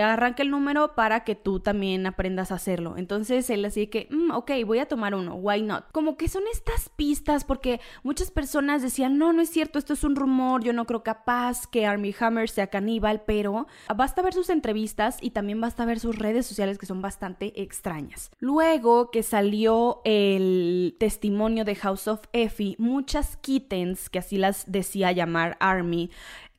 arranca 0.03 0.43
el 0.43 0.51
número 0.51 0.95
para 0.95 1.25
que 1.25 1.35
tú 1.35 1.61
también 1.61 2.07
aprendas 2.07 2.53
a 2.53 2.57
hacerlo. 2.57 2.97
Entonces 2.97 3.49
él 3.51 3.65
así 3.65 3.87
que, 3.87 4.09
mm, 4.11 4.31
ok, 4.33 4.51
voy 4.67 4.79
a 4.79 4.87
tomar 4.87 5.15
uno, 5.15 5.35
why 5.35 5.63
not? 5.63 5.85
Como 5.93 6.17
que 6.17 6.29
son 6.29 6.43
estas 6.53 6.89
pistas 6.89 7.45
porque 7.45 7.81
muchas 8.03 8.31
personas 8.31 8.83
decían, 8.83 9.19
no, 9.19 9.33
no 9.33 9.43
es 9.43 9.51
cierto, 9.51 9.79
esto 9.79 9.93
es 9.93 10.05
un 10.05 10.17
rumor, 10.17 10.63
yo 10.63 10.73
no 10.73 10.87
creo 10.87 11.03
capaz 11.03 11.67
que 11.67 11.87
Army 11.87 12.15
Hammer 12.19 12.49
sea 12.49 12.69
caníbal, 12.69 13.23
pero 13.27 13.67
basta 13.95 14.23
ver 14.23 14.35
sus 14.35 14.51
entrevistas 14.51 15.19
y 15.21 15.31
también 15.31 15.61
basta 15.61 15.85
ver 15.85 16.01
sus 16.01 16.17
redes 16.19 16.47
sociales 16.47 16.79
que 16.79 16.87
son 16.87 17.03
bastante 17.03 17.63
extrañas. 17.63 18.31
Luego 18.39 19.11
que 19.11 19.23
salió 19.23 20.01
el 20.05 20.97
testimonio 20.99 21.65
de 21.65 21.75
House 21.75 22.09
of 22.09 22.21
Effie, 22.33 22.77
muchas 22.79 23.37
kittens, 23.37 24.09
que 24.09 24.19
así 24.19 24.37
las 24.37 24.71
decía 24.71 25.13
llamar 25.13 25.57
Army, 25.61 26.11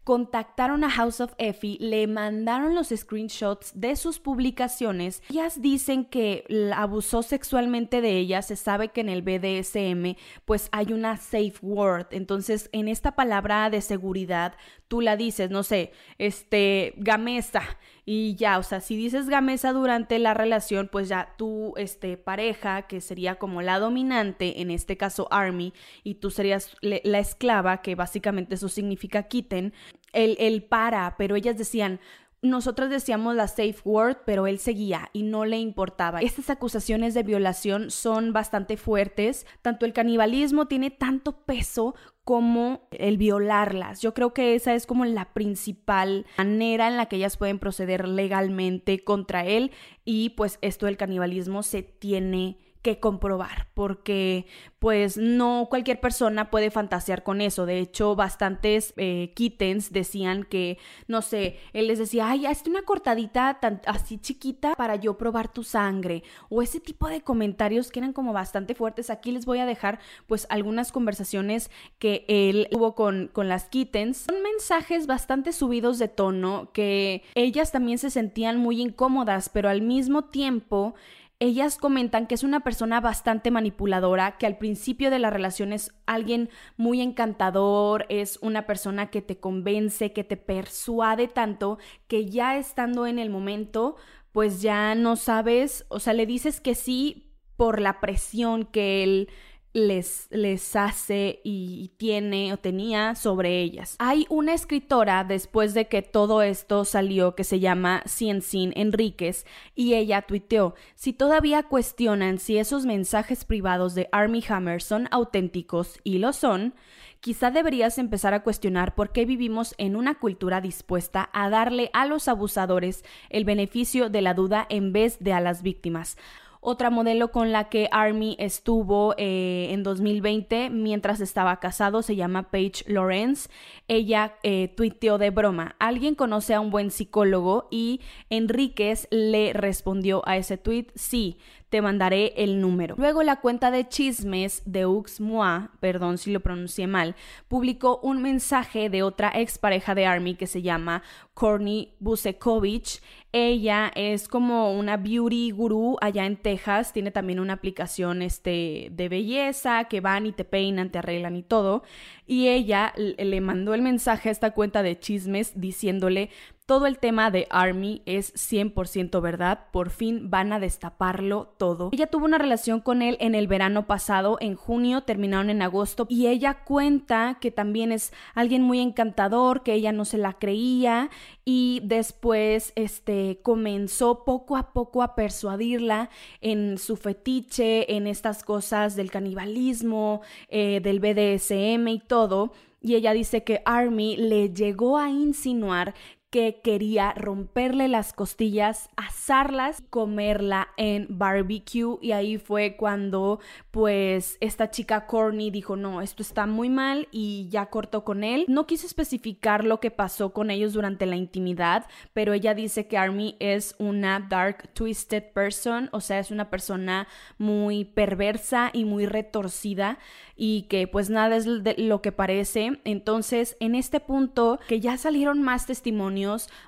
contactaron 0.03 0.83
a 0.83 0.89
House 0.89 1.21
of 1.21 1.33
Effie, 1.37 1.77
le 1.79 2.07
mandaron 2.07 2.73
los 2.73 2.89
screenshots 2.89 3.71
de 3.79 3.95
sus 3.95 4.19
publicaciones. 4.19 5.21
Ellas 5.29 5.61
dicen 5.61 6.05
que 6.05 6.45
abusó 6.75 7.21
sexualmente 7.23 8.01
de 8.01 8.17
ellas. 8.17 8.47
Se 8.47 8.55
sabe 8.55 8.89
que 8.89 9.01
en 9.01 9.09
el 9.09 9.21
BDSM 9.21 10.17
pues 10.45 10.69
hay 10.71 10.93
una 10.93 11.17
safe 11.17 11.53
word. 11.61 12.07
Entonces 12.11 12.69
en 12.71 12.87
esta 12.87 13.15
palabra 13.15 13.69
de 13.69 13.81
seguridad 13.81 14.55
tú 14.87 15.01
la 15.01 15.15
dices, 15.15 15.49
no 15.51 15.63
sé, 15.63 15.93
este, 16.17 16.93
gamesa 16.97 17.61
y 18.05 18.35
ya, 18.35 18.57
o 18.57 18.63
sea, 18.63 18.81
si 18.81 18.95
dices 18.95 19.29
gamesa 19.29 19.71
durante 19.71 20.19
la 20.19 20.33
relación, 20.33 20.89
pues 20.91 21.07
ya 21.07 21.35
tu 21.37 21.73
este, 21.77 22.17
pareja, 22.17 22.81
que 22.83 22.99
sería 22.99 23.35
como 23.35 23.61
la 23.61 23.79
dominante, 23.79 24.61
en 24.61 24.71
este 24.71 24.97
caso 24.97 25.27
Army, 25.31 25.73
y 26.03 26.15
tú 26.15 26.31
serías 26.31 26.75
la 26.81 27.19
esclava, 27.19 27.81
que 27.81 27.95
básicamente 27.95 28.55
eso 28.55 28.67
significa 28.67 29.23
quiten, 29.23 29.73
el, 30.13 30.35
el 30.39 30.63
para, 30.63 31.15
pero 31.17 31.35
ellas 31.35 31.57
decían, 31.57 31.99
nosotros 32.43 32.89
decíamos 32.89 33.35
la 33.35 33.47
safe 33.47 33.77
word, 33.85 34.17
pero 34.25 34.47
él 34.47 34.57
seguía 34.57 35.09
y 35.13 35.21
no 35.23 35.45
le 35.45 35.59
importaba. 35.59 36.21
Estas 36.21 36.49
acusaciones 36.49 37.13
de 37.13 37.21
violación 37.21 37.91
son 37.91 38.33
bastante 38.33 38.77
fuertes. 38.77 39.45
Tanto 39.61 39.85
el 39.85 39.93
canibalismo 39.93 40.65
tiene 40.65 40.89
tanto 40.89 41.45
peso 41.45 41.93
como 42.23 42.87
el 42.91 43.17
violarlas. 43.17 44.01
Yo 44.01 44.15
creo 44.15 44.33
que 44.33 44.55
esa 44.55 44.73
es 44.73 44.87
como 44.87 45.05
la 45.05 45.33
principal 45.33 46.25
manera 46.37 46.87
en 46.87 46.97
la 46.97 47.05
que 47.05 47.17
ellas 47.17 47.37
pueden 47.37 47.59
proceder 47.59 48.07
legalmente 48.07 49.03
contra 49.03 49.45
él 49.45 49.71
y 50.03 50.29
pues 50.31 50.57
esto 50.61 50.87
del 50.87 50.97
canibalismo 50.97 51.61
se 51.61 51.83
tiene 51.83 52.57
que 52.81 52.99
comprobar, 52.99 53.67
porque 53.73 54.45
pues 54.79 55.15
no 55.15 55.67
cualquier 55.69 55.99
persona 55.99 56.49
puede 56.49 56.71
fantasear 56.71 57.21
con 57.21 57.39
eso. 57.39 57.67
De 57.67 57.77
hecho, 57.77 58.15
bastantes 58.15 58.93
eh, 58.97 59.31
kittens 59.35 59.93
decían 59.93 60.43
que, 60.43 60.79
no 61.07 61.21
sé, 61.21 61.59
él 61.73 61.87
les 61.87 61.99
decía, 61.99 62.29
ay, 62.29 62.47
hazte 62.47 62.71
una 62.71 62.81
cortadita 62.81 63.59
así 63.85 64.17
chiquita 64.17 64.73
para 64.75 64.95
yo 64.95 65.17
probar 65.17 65.53
tu 65.53 65.63
sangre. 65.63 66.23
O 66.49 66.63
ese 66.63 66.79
tipo 66.79 67.07
de 67.07 67.21
comentarios 67.21 67.91
que 67.91 67.99
eran 67.99 68.13
como 68.13 68.33
bastante 68.33 68.73
fuertes. 68.73 69.11
Aquí 69.11 69.31
les 69.31 69.45
voy 69.45 69.59
a 69.59 69.67
dejar 69.67 69.99
pues 70.25 70.47
algunas 70.49 70.91
conversaciones 70.91 71.69
que 71.99 72.25
él 72.27 72.67
tuvo 72.71 72.95
con, 72.95 73.29
con 73.31 73.47
las 73.47 73.65
kittens. 73.65 74.25
Son 74.29 74.41
mensajes 74.41 75.05
bastante 75.05 75.53
subidos 75.53 75.99
de 75.99 76.07
tono 76.07 76.71
que 76.73 77.21
ellas 77.35 77.71
también 77.71 77.99
se 77.99 78.09
sentían 78.09 78.57
muy 78.57 78.81
incómodas, 78.81 79.49
pero 79.49 79.69
al 79.69 79.83
mismo 79.83 80.23
tiempo 80.23 80.95
ellas 81.41 81.77
comentan 81.77 82.27
que 82.27 82.35
es 82.35 82.43
una 82.43 82.59
persona 82.59 83.01
bastante 83.01 83.49
manipuladora, 83.49 84.37
que 84.37 84.45
al 84.45 84.59
principio 84.59 85.09
de 85.09 85.17
la 85.17 85.31
relación 85.31 85.73
es 85.73 85.91
alguien 86.05 86.51
muy 86.77 87.01
encantador, 87.01 88.05
es 88.09 88.37
una 88.43 88.67
persona 88.67 89.09
que 89.09 89.23
te 89.23 89.39
convence, 89.39 90.13
que 90.13 90.23
te 90.23 90.37
persuade 90.37 91.27
tanto, 91.27 91.79
que 92.07 92.27
ya 92.27 92.57
estando 92.57 93.07
en 93.07 93.17
el 93.17 93.31
momento, 93.31 93.95
pues 94.31 94.61
ya 94.61 94.93
no 94.93 95.15
sabes, 95.15 95.83
o 95.89 95.99
sea, 95.99 96.13
le 96.13 96.27
dices 96.27 96.61
que 96.61 96.75
sí 96.75 97.33
por 97.57 97.81
la 97.81 97.99
presión 97.99 98.65
que 98.65 99.01
él 99.03 99.29
les, 99.73 100.27
les 100.31 100.75
hace 100.75 101.39
y 101.43 101.91
tiene 101.97 102.53
o 102.53 102.57
tenía 102.57 103.15
sobre 103.15 103.61
ellas. 103.61 103.95
Hay 103.99 104.25
una 104.29 104.53
escritora 104.53 105.23
después 105.23 105.73
de 105.73 105.87
que 105.87 106.01
todo 106.01 106.41
esto 106.41 106.85
salió 106.85 107.35
que 107.35 107.43
se 107.43 107.59
llama 107.59 108.03
Ciencin 108.07 108.73
Enríquez 108.75 109.45
y 109.75 109.93
ella 109.93 110.23
tuiteó, 110.23 110.75
si 110.95 111.13
todavía 111.13 111.63
cuestionan 111.63 112.39
si 112.39 112.57
esos 112.57 112.85
mensajes 112.85 113.45
privados 113.45 113.95
de 113.95 114.09
Army 114.11 114.43
Hammer 114.47 114.81
son 114.81 115.07
auténticos 115.11 115.99
y 116.03 116.17
lo 116.17 116.33
son, 116.33 116.73
quizá 117.21 117.51
deberías 117.51 117.97
empezar 117.97 118.33
a 118.33 118.43
cuestionar 118.43 118.95
por 118.95 119.11
qué 119.11 119.25
vivimos 119.25 119.75
en 119.77 119.95
una 119.95 120.15
cultura 120.15 120.59
dispuesta 120.59 121.29
a 121.33 121.49
darle 121.49 121.89
a 121.93 122.05
los 122.05 122.27
abusadores 122.27 123.03
el 123.29 123.45
beneficio 123.45 124.09
de 124.09 124.21
la 124.21 124.33
duda 124.33 124.65
en 124.69 124.91
vez 124.91 125.17
de 125.19 125.31
a 125.33 125.39
las 125.39 125.61
víctimas. 125.61 126.17
Otra 126.61 126.91
modelo 126.91 127.31
con 127.31 127.51
la 127.51 127.69
que 127.69 127.89
Army 127.91 128.35
estuvo 128.39 129.15
eh, 129.17 129.69
en 129.71 129.81
2020 129.81 130.69
mientras 130.69 131.19
estaba 131.19 131.59
casado 131.59 132.03
se 132.03 132.15
llama 132.15 132.51
Paige 132.51 132.83
Lawrence. 132.85 133.49
Ella 133.87 134.35
eh, 134.43 134.71
tuiteó 134.77 135.17
de 135.17 135.31
broma, 135.31 135.75
¿alguien 135.79 136.13
conoce 136.13 136.53
a 136.53 136.61
un 136.61 136.69
buen 136.69 136.91
psicólogo? 136.91 137.67
Y 137.71 137.99
Enríquez 138.29 139.07
le 139.09 139.53
respondió 139.53 140.21
a 140.25 140.37
ese 140.37 140.57
tweet, 140.57 140.87
sí, 140.93 141.37
te 141.71 141.81
mandaré 141.81 142.33
el 142.35 142.59
número. 142.59 142.95
Luego 142.97 143.23
la 143.23 143.37
cuenta 143.37 143.71
de 143.71 143.87
chismes 143.87 144.61
de 144.65 144.85
Moi, 145.19 145.69
perdón 145.79 146.17
si 146.17 146.29
lo 146.29 146.41
pronuncié 146.41 146.85
mal, 146.85 147.15
publicó 147.47 148.01
un 148.03 148.21
mensaje 148.21 148.89
de 148.89 149.03
otra 149.03 149.31
expareja 149.33 149.95
de 149.95 150.05
Army 150.05 150.35
que 150.35 150.47
se 150.47 150.61
llama 150.61 151.01
Courtney 151.33 151.95
Busekovich. 151.99 153.01
Ella 153.31 153.89
es 153.95 154.27
como 154.27 154.77
una 154.77 154.97
beauty 154.97 155.51
guru 155.51 155.95
allá 156.01 156.25
en 156.25 156.35
Texas, 156.35 156.91
tiene 156.91 157.09
también 157.09 157.39
una 157.39 157.53
aplicación 157.53 158.21
este, 158.21 158.89
de 158.91 159.07
belleza 159.07 159.85
que 159.85 160.01
van 160.01 160.25
y 160.25 160.33
te 160.33 160.43
peinan, 160.43 160.91
te 160.91 160.97
arreglan 160.99 161.37
y 161.37 161.43
todo. 161.43 161.83
Y 162.27 162.49
ella 162.49 162.93
le 162.97 163.39
mandó 163.39 163.73
el 163.73 163.81
mensaje 163.81 164.27
a 164.27 164.33
esta 164.33 164.51
cuenta 164.51 164.83
de 164.83 164.99
chismes 164.99 165.53
diciéndole, 165.55 166.31
todo 166.71 166.85
el 166.85 166.99
tema 166.99 167.31
de 167.31 167.47
Army 167.49 168.01
es 168.05 168.33
100% 168.33 169.21
verdad, 169.21 169.65
por 169.73 169.89
fin 169.89 170.29
van 170.29 170.53
a 170.53 170.59
destaparlo 170.61 171.53
todo. 171.57 171.89
Ella 171.91 172.07
tuvo 172.07 172.23
una 172.23 172.37
relación 172.37 172.79
con 172.79 173.01
él 173.01 173.17
en 173.19 173.35
el 173.35 173.47
verano 173.47 173.87
pasado, 173.87 174.37
en 174.39 174.55
junio, 174.55 175.01
terminaron 175.01 175.49
en 175.49 175.61
agosto, 175.63 176.05
y 176.07 176.27
ella 176.27 176.63
cuenta 176.63 177.39
que 177.41 177.51
también 177.51 177.91
es 177.91 178.13
alguien 178.35 178.61
muy 178.61 178.79
encantador, 178.79 179.63
que 179.63 179.73
ella 179.73 179.91
no 179.91 180.05
se 180.05 180.17
la 180.17 180.39
creía, 180.39 181.09
y 181.43 181.81
después 181.83 182.71
este, 182.77 183.41
comenzó 183.43 184.23
poco 184.23 184.55
a 184.55 184.71
poco 184.71 185.03
a 185.03 185.13
persuadirla 185.13 186.09
en 186.39 186.77
su 186.77 186.95
fetiche, 186.95 187.97
en 187.97 188.07
estas 188.07 188.45
cosas 188.45 188.95
del 188.95 189.11
canibalismo, 189.11 190.21
eh, 190.47 190.79
del 190.79 191.01
BDSM 191.01 191.85
y 191.89 191.99
todo. 191.99 192.53
Y 192.83 192.95
ella 192.95 193.13
dice 193.13 193.43
que 193.43 193.61
Army 193.65 194.15
le 194.15 194.53
llegó 194.53 194.97
a 194.97 195.09
insinuar 195.09 195.93
que 196.31 196.61
quería 196.63 197.13
romperle 197.13 197.89
las 197.89 198.13
costillas, 198.13 198.87
asarlas, 198.95 199.83
comerla 199.89 200.69
en 200.77 201.05
barbecue 201.09 201.97
y 202.01 202.13
ahí 202.13 202.37
fue 202.37 202.77
cuando 202.77 203.41
pues 203.71 204.37
esta 204.39 204.71
chica 204.71 205.07
Corny 205.07 205.51
dijo 205.51 205.75
no, 205.75 206.01
esto 206.01 206.23
está 206.23 206.45
muy 206.45 206.69
mal 206.69 207.09
y 207.11 207.49
ya 207.49 207.65
cortó 207.65 208.05
con 208.05 208.23
él. 208.23 208.45
No 208.47 208.65
quiso 208.65 208.87
especificar 208.87 209.65
lo 209.65 209.81
que 209.81 209.91
pasó 209.91 210.31
con 210.31 210.51
ellos 210.51 210.71
durante 210.71 211.05
la 211.05 211.17
intimidad, 211.17 211.85
pero 212.13 212.31
ella 212.31 212.53
dice 212.53 212.87
que 212.87 212.97
Army 212.97 213.35
es 213.39 213.75
una 213.77 214.21
dark 214.21 214.69
twisted 214.73 215.33
person, 215.33 215.89
o 215.91 215.99
sea, 215.99 216.19
es 216.19 216.31
una 216.31 216.49
persona 216.49 217.09
muy 217.39 217.83
perversa 217.83 218.69
y 218.71 218.85
muy 218.85 219.05
retorcida 219.05 219.99
y 220.37 220.63
que 220.63 220.87
pues 220.87 221.09
nada 221.09 221.35
es 221.35 221.45
lo 221.45 222.01
que 222.01 222.13
parece. 222.13 222.79
Entonces, 222.85 223.57
en 223.59 223.75
este 223.75 223.99
punto 223.99 224.59
que 224.69 224.79
ya 224.79 224.95
salieron 224.95 225.41
más 225.41 225.65
testimonios 225.65 226.20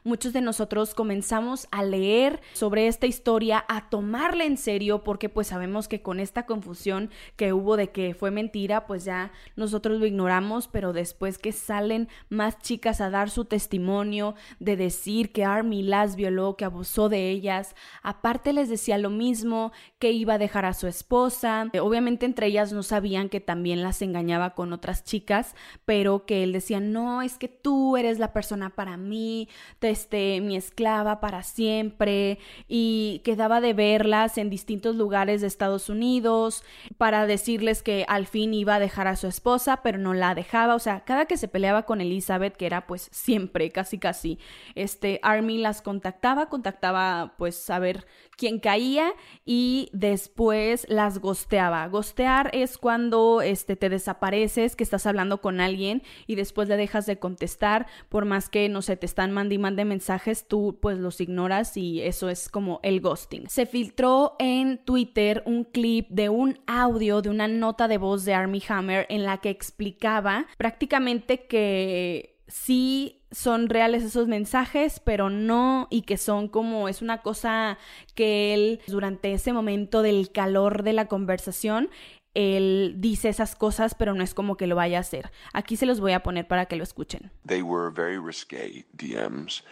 muchos 0.03 0.33
de 0.33 0.41
nosotros 0.41 0.93
comenzamos 0.93 1.67
a 1.72 1.83
leer 1.83 2.41
sobre 2.53 2.88
esta 2.88 3.05
historia, 3.05 3.65
a 3.67 3.89
tomarla 3.89 4.45
en 4.45 4.57
serio, 4.57 5.03
porque 5.03 5.29
pues 5.29 5.48
sabemos 5.48 5.88
que 5.88 6.01
con 6.01 6.19
esta 6.19 6.45
confusión 6.45 7.10
que 7.36 7.53
hubo 7.53 7.77
de 7.77 7.91
que 7.91 8.13
fue 8.13 8.31
mentira, 8.31 8.86
pues 8.88 9.05
ya 9.05 9.31
nosotros 9.55 10.00
lo 10.00 10.05
ignoramos, 10.05 10.67
pero 10.67 10.93
después 10.93 11.38
que 11.38 11.51
salen 11.51 12.07
más 12.29 12.60
chicas 12.60 13.01
a 13.01 13.10
dar 13.10 13.29
su 13.29 13.45
testimonio, 13.45 14.36
de 14.60 14.75
decir 14.75 15.31
que 15.31 15.45
Army 15.45 15.83
las 15.83 16.15
violó, 16.15 16.55
que 16.57 16.65
abusó 16.65 17.10
de 17.10 17.29
ellas, 17.29 17.75
aparte 18.01 18.53
les 18.53 18.69
decía 18.69 18.98
lo 18.98 19.10
mismo, 19.10 19.72
que 20.00 20.12
iba 20.12 20.36
a 20.36 20.38
dejar 20.38 20.65
a 20.65 20.74
su 20.74 20.88
esposa, 20.88 21.69
obviamente 21.81 22.25
entre 22.25 22.48
ellas 22.48 22.74
no 22.74 22.83
sabían 22.83 23.29
que 23.29 23.39
también 23.39 23.83
las 23.83 24.01
engañaba 24.01 24.53
con 24.55 24.74
otras 24.74 25.03
chicas, 25.03 25.55
pero 25.86 26.25
que 26.25 26.43
él 26.43 26.53
decía, 26.53 26.79
no, 26.79 27.22
es 27.22 27.38
que 27.38 27.48
tú 27.48 27.98
eres 27.98 28.19
la 28.19 28.33
persona 28.33 28.69
para 28.69 28.98
mí, 28.98 29.43
este, 29.82 30.42
mi 30.42 30.56
esclava 30.56 31.20
para 31.20 31.44
siempre 31.44 32.40
y 32.68 33.22
quedaba 33.24 33.62
de 33.62 33.74
verlas 33.74 34.38
en 34.38 34.50
distintos 34.50 34.96
lugares 34.96 35.42
de 35.42 35.48
Estados 35.48 35.90
Unidos 35.90 36.64
para 36.98 37.25
decirles 37.25 37.84
que 37.84 38.06
al 38.08 38.25
fin 38.25 38.53
iba 38.53 38.75
a 38.75 38.79
dejar 38.79 39.08
a 39.08 39.16
su 39.16 39.27
esposa, 39.27 39.82
pero 39.84 39.98
no 39.98 40.14
la 40.14 40.36
dejaba, 40.36 40.75
o 40.75 40.79
sea, 40.79 41.01
cada 41.01 41.25
que 41.25 41.38
se 41.38 41.48
peleaba 41.48 41.84
con 41.84 42.01
Elizabeth, 42.01 42.56
que 42.56 42.66
era 42.66 42.88
pues 42.88 43.10
siempre, 43.12 43.70
casi 43.72 43.98
casi, 43.98 44.40
este, 44.75 45.20
Army 45.24 45.58
las 45.58 45.82
contactaba, 45.82 46.50
contactaba 46.50 47.34
pues 47.38 47.70
a 47.70 47.79
ver 47.79 48.06
quién 48.38 48.60
caía 48.60 49.14
y 49.46 49.90
después 49.94 50.86
las 50.90 51.20
gosteaba. 51.20 51.88
Gostear 51.88 52.50
es 52.53 52.77
cuando 52.77 53.42
este, 53.42 53.75
te 53.75 53.90
desapareces, 53.90 54.75
que 54.75 54.84
estás 54.84 55.06
hablando 55.06 55.42
con 55.42 55.62
alguien 55.62 56.03
y 56.27 56.36
después 56.36 56.68
le 56.68 56.77
dejas 56.77 57.06
de 57.06 57.20
contestar, 57.20 57.88
por 58.10 58.25
más 58.25 58.50
que, 58.50 58.70
no 58.70 58.82
sé, 58.82 58.98
te 58.98 59.06
están 59.06 59.32
y 59.51 59.57
mande 59.57 59.85
mensajes, 59.85 60.48
tú 60.48 60.79
pues 60.81 60.98
los 60.98 61.19
ignoras 61.22 61.75
y 61.77 62.01
eso 62.01 62.29
es 62.29 62.50
como 62.50 62.79
el 62.83 63.01
ghosting. 63.01 63.50
Se 63.50 63.65
filtró 63.65 64.35
en 64.39 64.83
Twitter 64.83 65.43
un 65.46 65.63
clip 65.63 66.07
de 66.09 66.29
un 66.29 66.59
audio 66.67 67.22
de 67.22 67.29
una 67.29 67.48
nota 67.48 67.87
de 67.87 67.98
voz 67.98 68.25
de 68.25 68.33
Army 68.33 68.61
Hammer 68.67 69.05
en 69.09 69.24
la 69.24 69.37
que 69.37 69.50
explicaba 69.50 70.46
prácticamente 70.57 71.48
que 71.48 72.37
sí 72.48 73.24
son 73.31 73.67
reales 73.69 74.03
esos 74.03 74.27
mensajes, 74.27 75.00
pero 75.00 75.29
no, 75.29 75.87
y 75.89 76.03
que 76.03 76.17
son 76.17 76.48
como, 76.48 76.87
es 76.87 77.01
una 77.01 77.22
cosa 77.22 77.77
que 78.15 78.53
él 78.53 78.81
durante 78.87 79.33
ese 79.33 79.53
momento 79.53 80.01
del 80.01 80.31
calor 80.31 80.83
de 80.83 80.93
la 80.93 81.07
conversación, 81.07 81.89
él 82.33 82.96
dice 82.98 83.29
esas 83.29 83.55
cosas, 83.55 83.96
pero 83.96 84.13
no 84.13 84.24
es 84.24 84.33
como 84.33 84.57
que 84.57 84.67
lo 84.67 84.75
vaya 84.75 84.98
a 84.98 85.01
hacer. 85.01 85.31
Aquí 85.53 85.77
se 85.77 85.85
los 85.85 86.00
voy 86.00 86.13
a 86.13 86.24
poner 86.24 86.48
para 86.48 86.65
que 86.65 86.75
lo 86.75 86.83
escuchen. 86.83 87.31
They 87.46 87.61
were 87.61 87.91
very 87.91 88.17
risque 88.17 88.85
DMs 88.96 89.63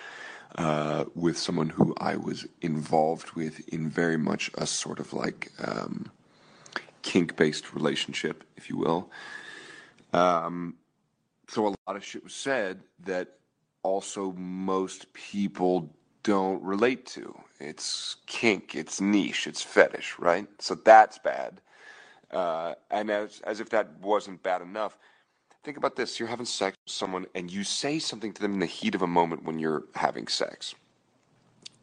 uh, 0.58 1.06
with 1.16 1.38
someone 1.38 1.70
who 1.70 1.94
I 2.00 2.16
was 2.16 2.48
involved 2.62 3.32
with 3.36 3.68
in 3.70 3.90
very 3.90 4.18
much 4.18 4.52
a 4.56 4.66
sort 4.66 5.00
of 5.00 5.14
like 5.14 5.52
um, 5.60 6.12
kink-based 7.02 7.74
relationship, 7.74 8.44
if 8.58 8.70
you 8.70 8.78
will. 8.78 9.10
Um, 10.14 10.76
so 11.48 11.68
a 11.68 11.76
lot 11.88 11.96
of 11.96 12.04
shit 12.04 12.24
was 12.24 12.34
said 12.34 12.82
that 13.06 13.40
also 13.84 14.34
most 14.34 15.12
people 15.14 15.94
don't 16.24 16.62
relate 16.62 17.06
to. 17.08 17.36
It's 17.60 18.18
kink, 18.28 18.76
it's 18.76 19.02
niche, 19.02 19.48
it's 19.48 19.62
fetish, 19.62 20.16
right? 20.20 20.48
So 20.60 20.76
that's 20.76 21.18
bad. 21.18 21.62
Uh, 22.32 22.76
and 22.90 23.10
as, 23.10 23.42
as 23.42 23.60
if 23.60 23.70
that 23.70 23.90
wasn't 24.02 24.42
bad 24.42 24.62
enough, 24.62 24.98
think 25.64 25.78
about 25.78 25.96
this 25.96 26.20
you're 26.20 26.30
having 26.30 26.46
sex 26.46 26.78
with 26.86 26.94
someone 26.94 27.26
and 27.36 27.52
you 27.52 27.64
say 27.64 28.00
something 28.00 28.34
to 28.34 28.42
them 28.42 28.54
in 28.54 28.60
the 28.60 28.66
heat 28.66 28.96
of 28.96 29.02
a 29.02 29.08
moment 29.08 29.44
when 29.44 29.60
you're 29.60 29.84
having 29.96 30.28
sex. 30.28 30.74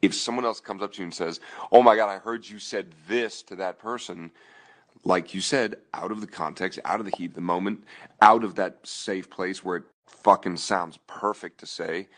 If 0.00 0.14
someone 0.14 0.44
else 0.44 0.61
comes 0.61 0.82
up 0.82 0.92
to 0.94 0.98
you 0.98 1.04
and 1.04 1.14
says, 1.14 1.40
Oh 1.72 1.82
my 1.82 1.96
God, 1.96 2.08
I 2.08 2.18
heard 2.18 2.48
you 2.48 2.58
said 2.58 2.94
this 3.08 3.42
to 3.42 3.56
that 3.56 3.78
person, 3.78 4.30
like 5.04 5.34
you 5.34 5.40
said, 5.40 5.76
out 5.92 6.12
of 6.12 6.20
the 6.20 6.26
context, 6.26 6.78
out 6.84 7.00
of 7.00 7.06
the 7.06 7.16
heat 7.16 7.30
of 7.30 7.34
the 7.34 7.40
moment, 7.40 7.84
out 8.22 8.44
of 8.44 8.54
that 8.56 8.78
safe 8.84 9.28
place 9.28 9.64
where 9.64 9.78
it 9.78 9.84
fucking 10.06 10.56
sounds 10.56 10.98
perfect 11.06 11.58
to 11.61 11.66
say, 11.66 12.08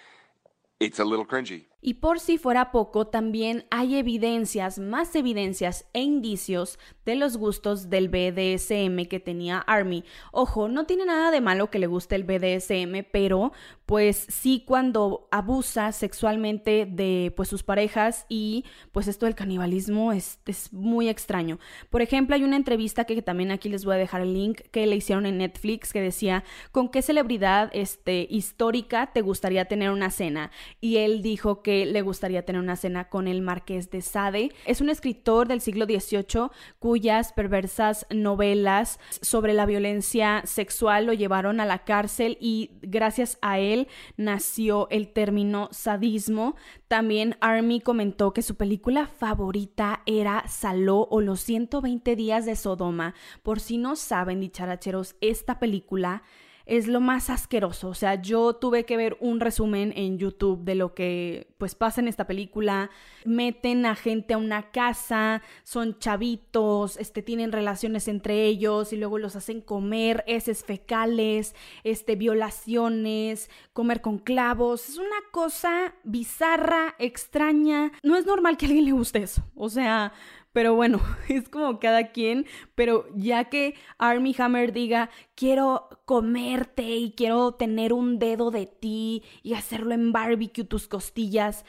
it's 0.78 0.98
a 0.98 1.04
little 1.04 1.26
cringy. 1.26 1.64
Y 1.82 1.94
por 1.94 2.20
si 2.20 2.36
fuera 2.36 2.72
poco, 2.72 3.06
también 3.06 3.64
hay 3.70 3.96
evidencias, 3.96 4.78
más 4.78 5.14
evidencias 5.14 5.86
e 5.94 6.02
indicios 6.02 6.78
de 7.06 7.14
los 7.14 7.38
gustos 7.38 7.88
del 7.88 8.08
BDSM 8.08 9.06
que 9.08 9.20
tenía 9.20 9.58
Army. 9.58 10.04
Ojo, 10.30 10.68
no 10.68 10.84
tiene 10.84 11.06
nada 11.06 11.30
de 11.30 11.40
malo 11.40 11.70
que 11.70 11.78
le 11.78 11.86
guste 11.86 12.16
el 12.16 12.24
BDSM, 12.24 13.06
pero 13.10 13.52
pues 13.86 14.26
sí 14.28 14.62
cuando 14.66 15.26
abusa 15.30 15.92
sexualmente 15.92 16.86
de 16.86 17.32
pues 17.34 17.48
sus 17.48 17.62
parejas 17.62 18.26
y 18.28 18.64
pues 18.92 19.08
esto 19.08 19.26
del 19.26 19.34
canibalismo 19.34 20.12
es, 20.12 20.38
es 20.46 20.72
muy 20.72 21.08
extraño. 21.08 21.58
Por 21.88 22.02
ejemplo, 22.02 22.36
hay 22.36 22.44
una 22.44 22.56
entrevista 22.56 23.04
que, 23.04 23.20
también 23.22 23.50
aquí 23.50 23.68
les 23.68 23.84
voy 23.84 23.94
a 23.94 23.98
dejar 23.98 24.20
el 24.20 24.34
link 24.34 24.60
que 24.70 24.86
le 24.86 24.96
hicieron 24.96 25.26
en 25.26 25.38
Netflix 25.38 25.92
que 25.92 26.00
decía, 26.00 26.44
¿con 26.72 26.88
qué 26.90 27.02
celebridad 27.02 27.70
este, 27.72 28.26
histórica 28.30 29.12
te 29.12 29.22
gustaría 29.22 29.64
tener 29.64 29.90
una 29.90 30.10
cena? 30.10 30.50
Y 30.80 30.98
él 30.98 31.22
dijo 31.22 31.62
que 31.62 31.69
le 31.70 32.02
gustaría 32.02 32.44
tener 32.44 32.60
una 32.60 32.76
cena 32.76 33.08
con 33.08 33.28
el 33.28 33.42
marqués 33.42 33.90
de 33.90 34.02
Sade. 34.02 34.52
Es 34.66 34.80
un 34.80 34.90
escritor 34.90 35.48
del 35.48 35.60
siglo 35.60 35.86
XVIII 35.86 36.50
cuyas 36.78 37.32
perversas 37.32 38.06
novelas 38.10 38.98
sobre 39.20 39.54
la 39.54 39.66
violencia 39.66 40.42
sexual 40.44 41.06
lo 41.06 41.12
llevaron 41.12 41.60
a 41.60 41.66
la 41.66 41.84
cárcel 41.84 42.36
y 42.40 42.72
gracias 42.82 43.38
a 43.42 43.58
él 43.58 43.88
nació 44.16 44.88
el 44.90 45.12
término 45.12 45.68
sadismo. 45.72 46.56
También 46.88 47.36
Army 47.40 47.80
comentó 47.80 48.32
que 48.32 48.42
su 48.42 48.56
película 48.56 49.06
favorita 49.06 50.02
era 50.06 50.44
Saló 50.48 51.06
o 51.10 51.20
los 51.20 51.40
120 51.40 52.16
días 52.16 52.46
de 52.46 52.56
Sodoma. 52.56 53.14
Por 53.42 53.60
si 53.60 53.78
no 53.78 53.96
saben, 53.96 54.40
dicharacheros, 54.40 55.16
esta 55.20 55.58
película 55.58 56.22
es 56.70 56.86
lo 56.86 57.00
más 57.00 57.30
asqueroso. 57.30 57.88
O 57.88 57.94
sea, 57.94 58.22
yo 58.22 58.54
tuve 58.54 58.84
que 58.84 58.96
ver 58.96 59.16
un 59.18 59.40
resumen 59.40 59.92
en 59.96 60.18
YouTube 60.18 60.62
de 60.62 60.76
lo 60.76 60.94
que 60.94 61.48
pues 61.58 61.74
pasa 61.74 62.00
en 62.00 62.06
esta 62.06 62.28
película. 62.28 62.90
Meten 63.24 63.84
a 63.86 63.96
gente 63.96 64.34
a 64.34 64.38
una 64.38 64.70
casa, 64.70 65.42
son 65.64 65.98
chavitos, 65.98 66.96
este, 66.98 67.22
tienen 67.22 67.50
relaciones 67.50 68.06
entre 68.06 68.44
ellos 68.44 68.92
y 68.92 68.96
luego 68.98 69.18
los 69.18 69.34
hacen 69.34 69.60
comer 69.60 70.22
heces 70.28 70.62
fecales, 70.62 71.56
este, 71.82 72.14
violaciones, 72.14 73.50
comer 73.72 74.00
con 74.00 74.20
clavos. 74.20 74.90
Es 74.90 74.98
una 74.98 75.08
cosa 75.32 75.96
bizarra, 76.04 76.94
extraña. 77.00 77.90
No 78.04 78.16
es 78.16 78.26
normal 78.26 78.56
que 78.56 78.66
a 78.66 78.68
alguien 78.68 78.84
le 78.84 78.92
guste 78.92 79.24
eso. 79.24 79.42
O 79.56 79.68
sea, 79.70 80.12
pero 80.52 80.74
bueno, 80.74 81.00
es 81.28 81.48
como 81.48 81.78
cada 81.78 82.12
quien. 82.12 82.46
Pero 82.74 83.06
ya 83.14 83.44
que 83.44 83.74
Army 83.98 84.34
Hammer 84.38 84.72
diga, 84.72 85.10
quiero 85.34 85.88
comerte 86.04 86.82
y 86.82 87.12
quiero 87.12 87.52
tener 87.52 87.92
un 87.92 88.18
dedo 88.18 88.50
de 88.50 88.66
ti 88.66 89.22
y 89.42 89.54
hacerlo 89.54 89.94
en 89.94 90.12
barbecue 90.12 90.64
tus 90.64 90.88
costillas, 90.88 91.64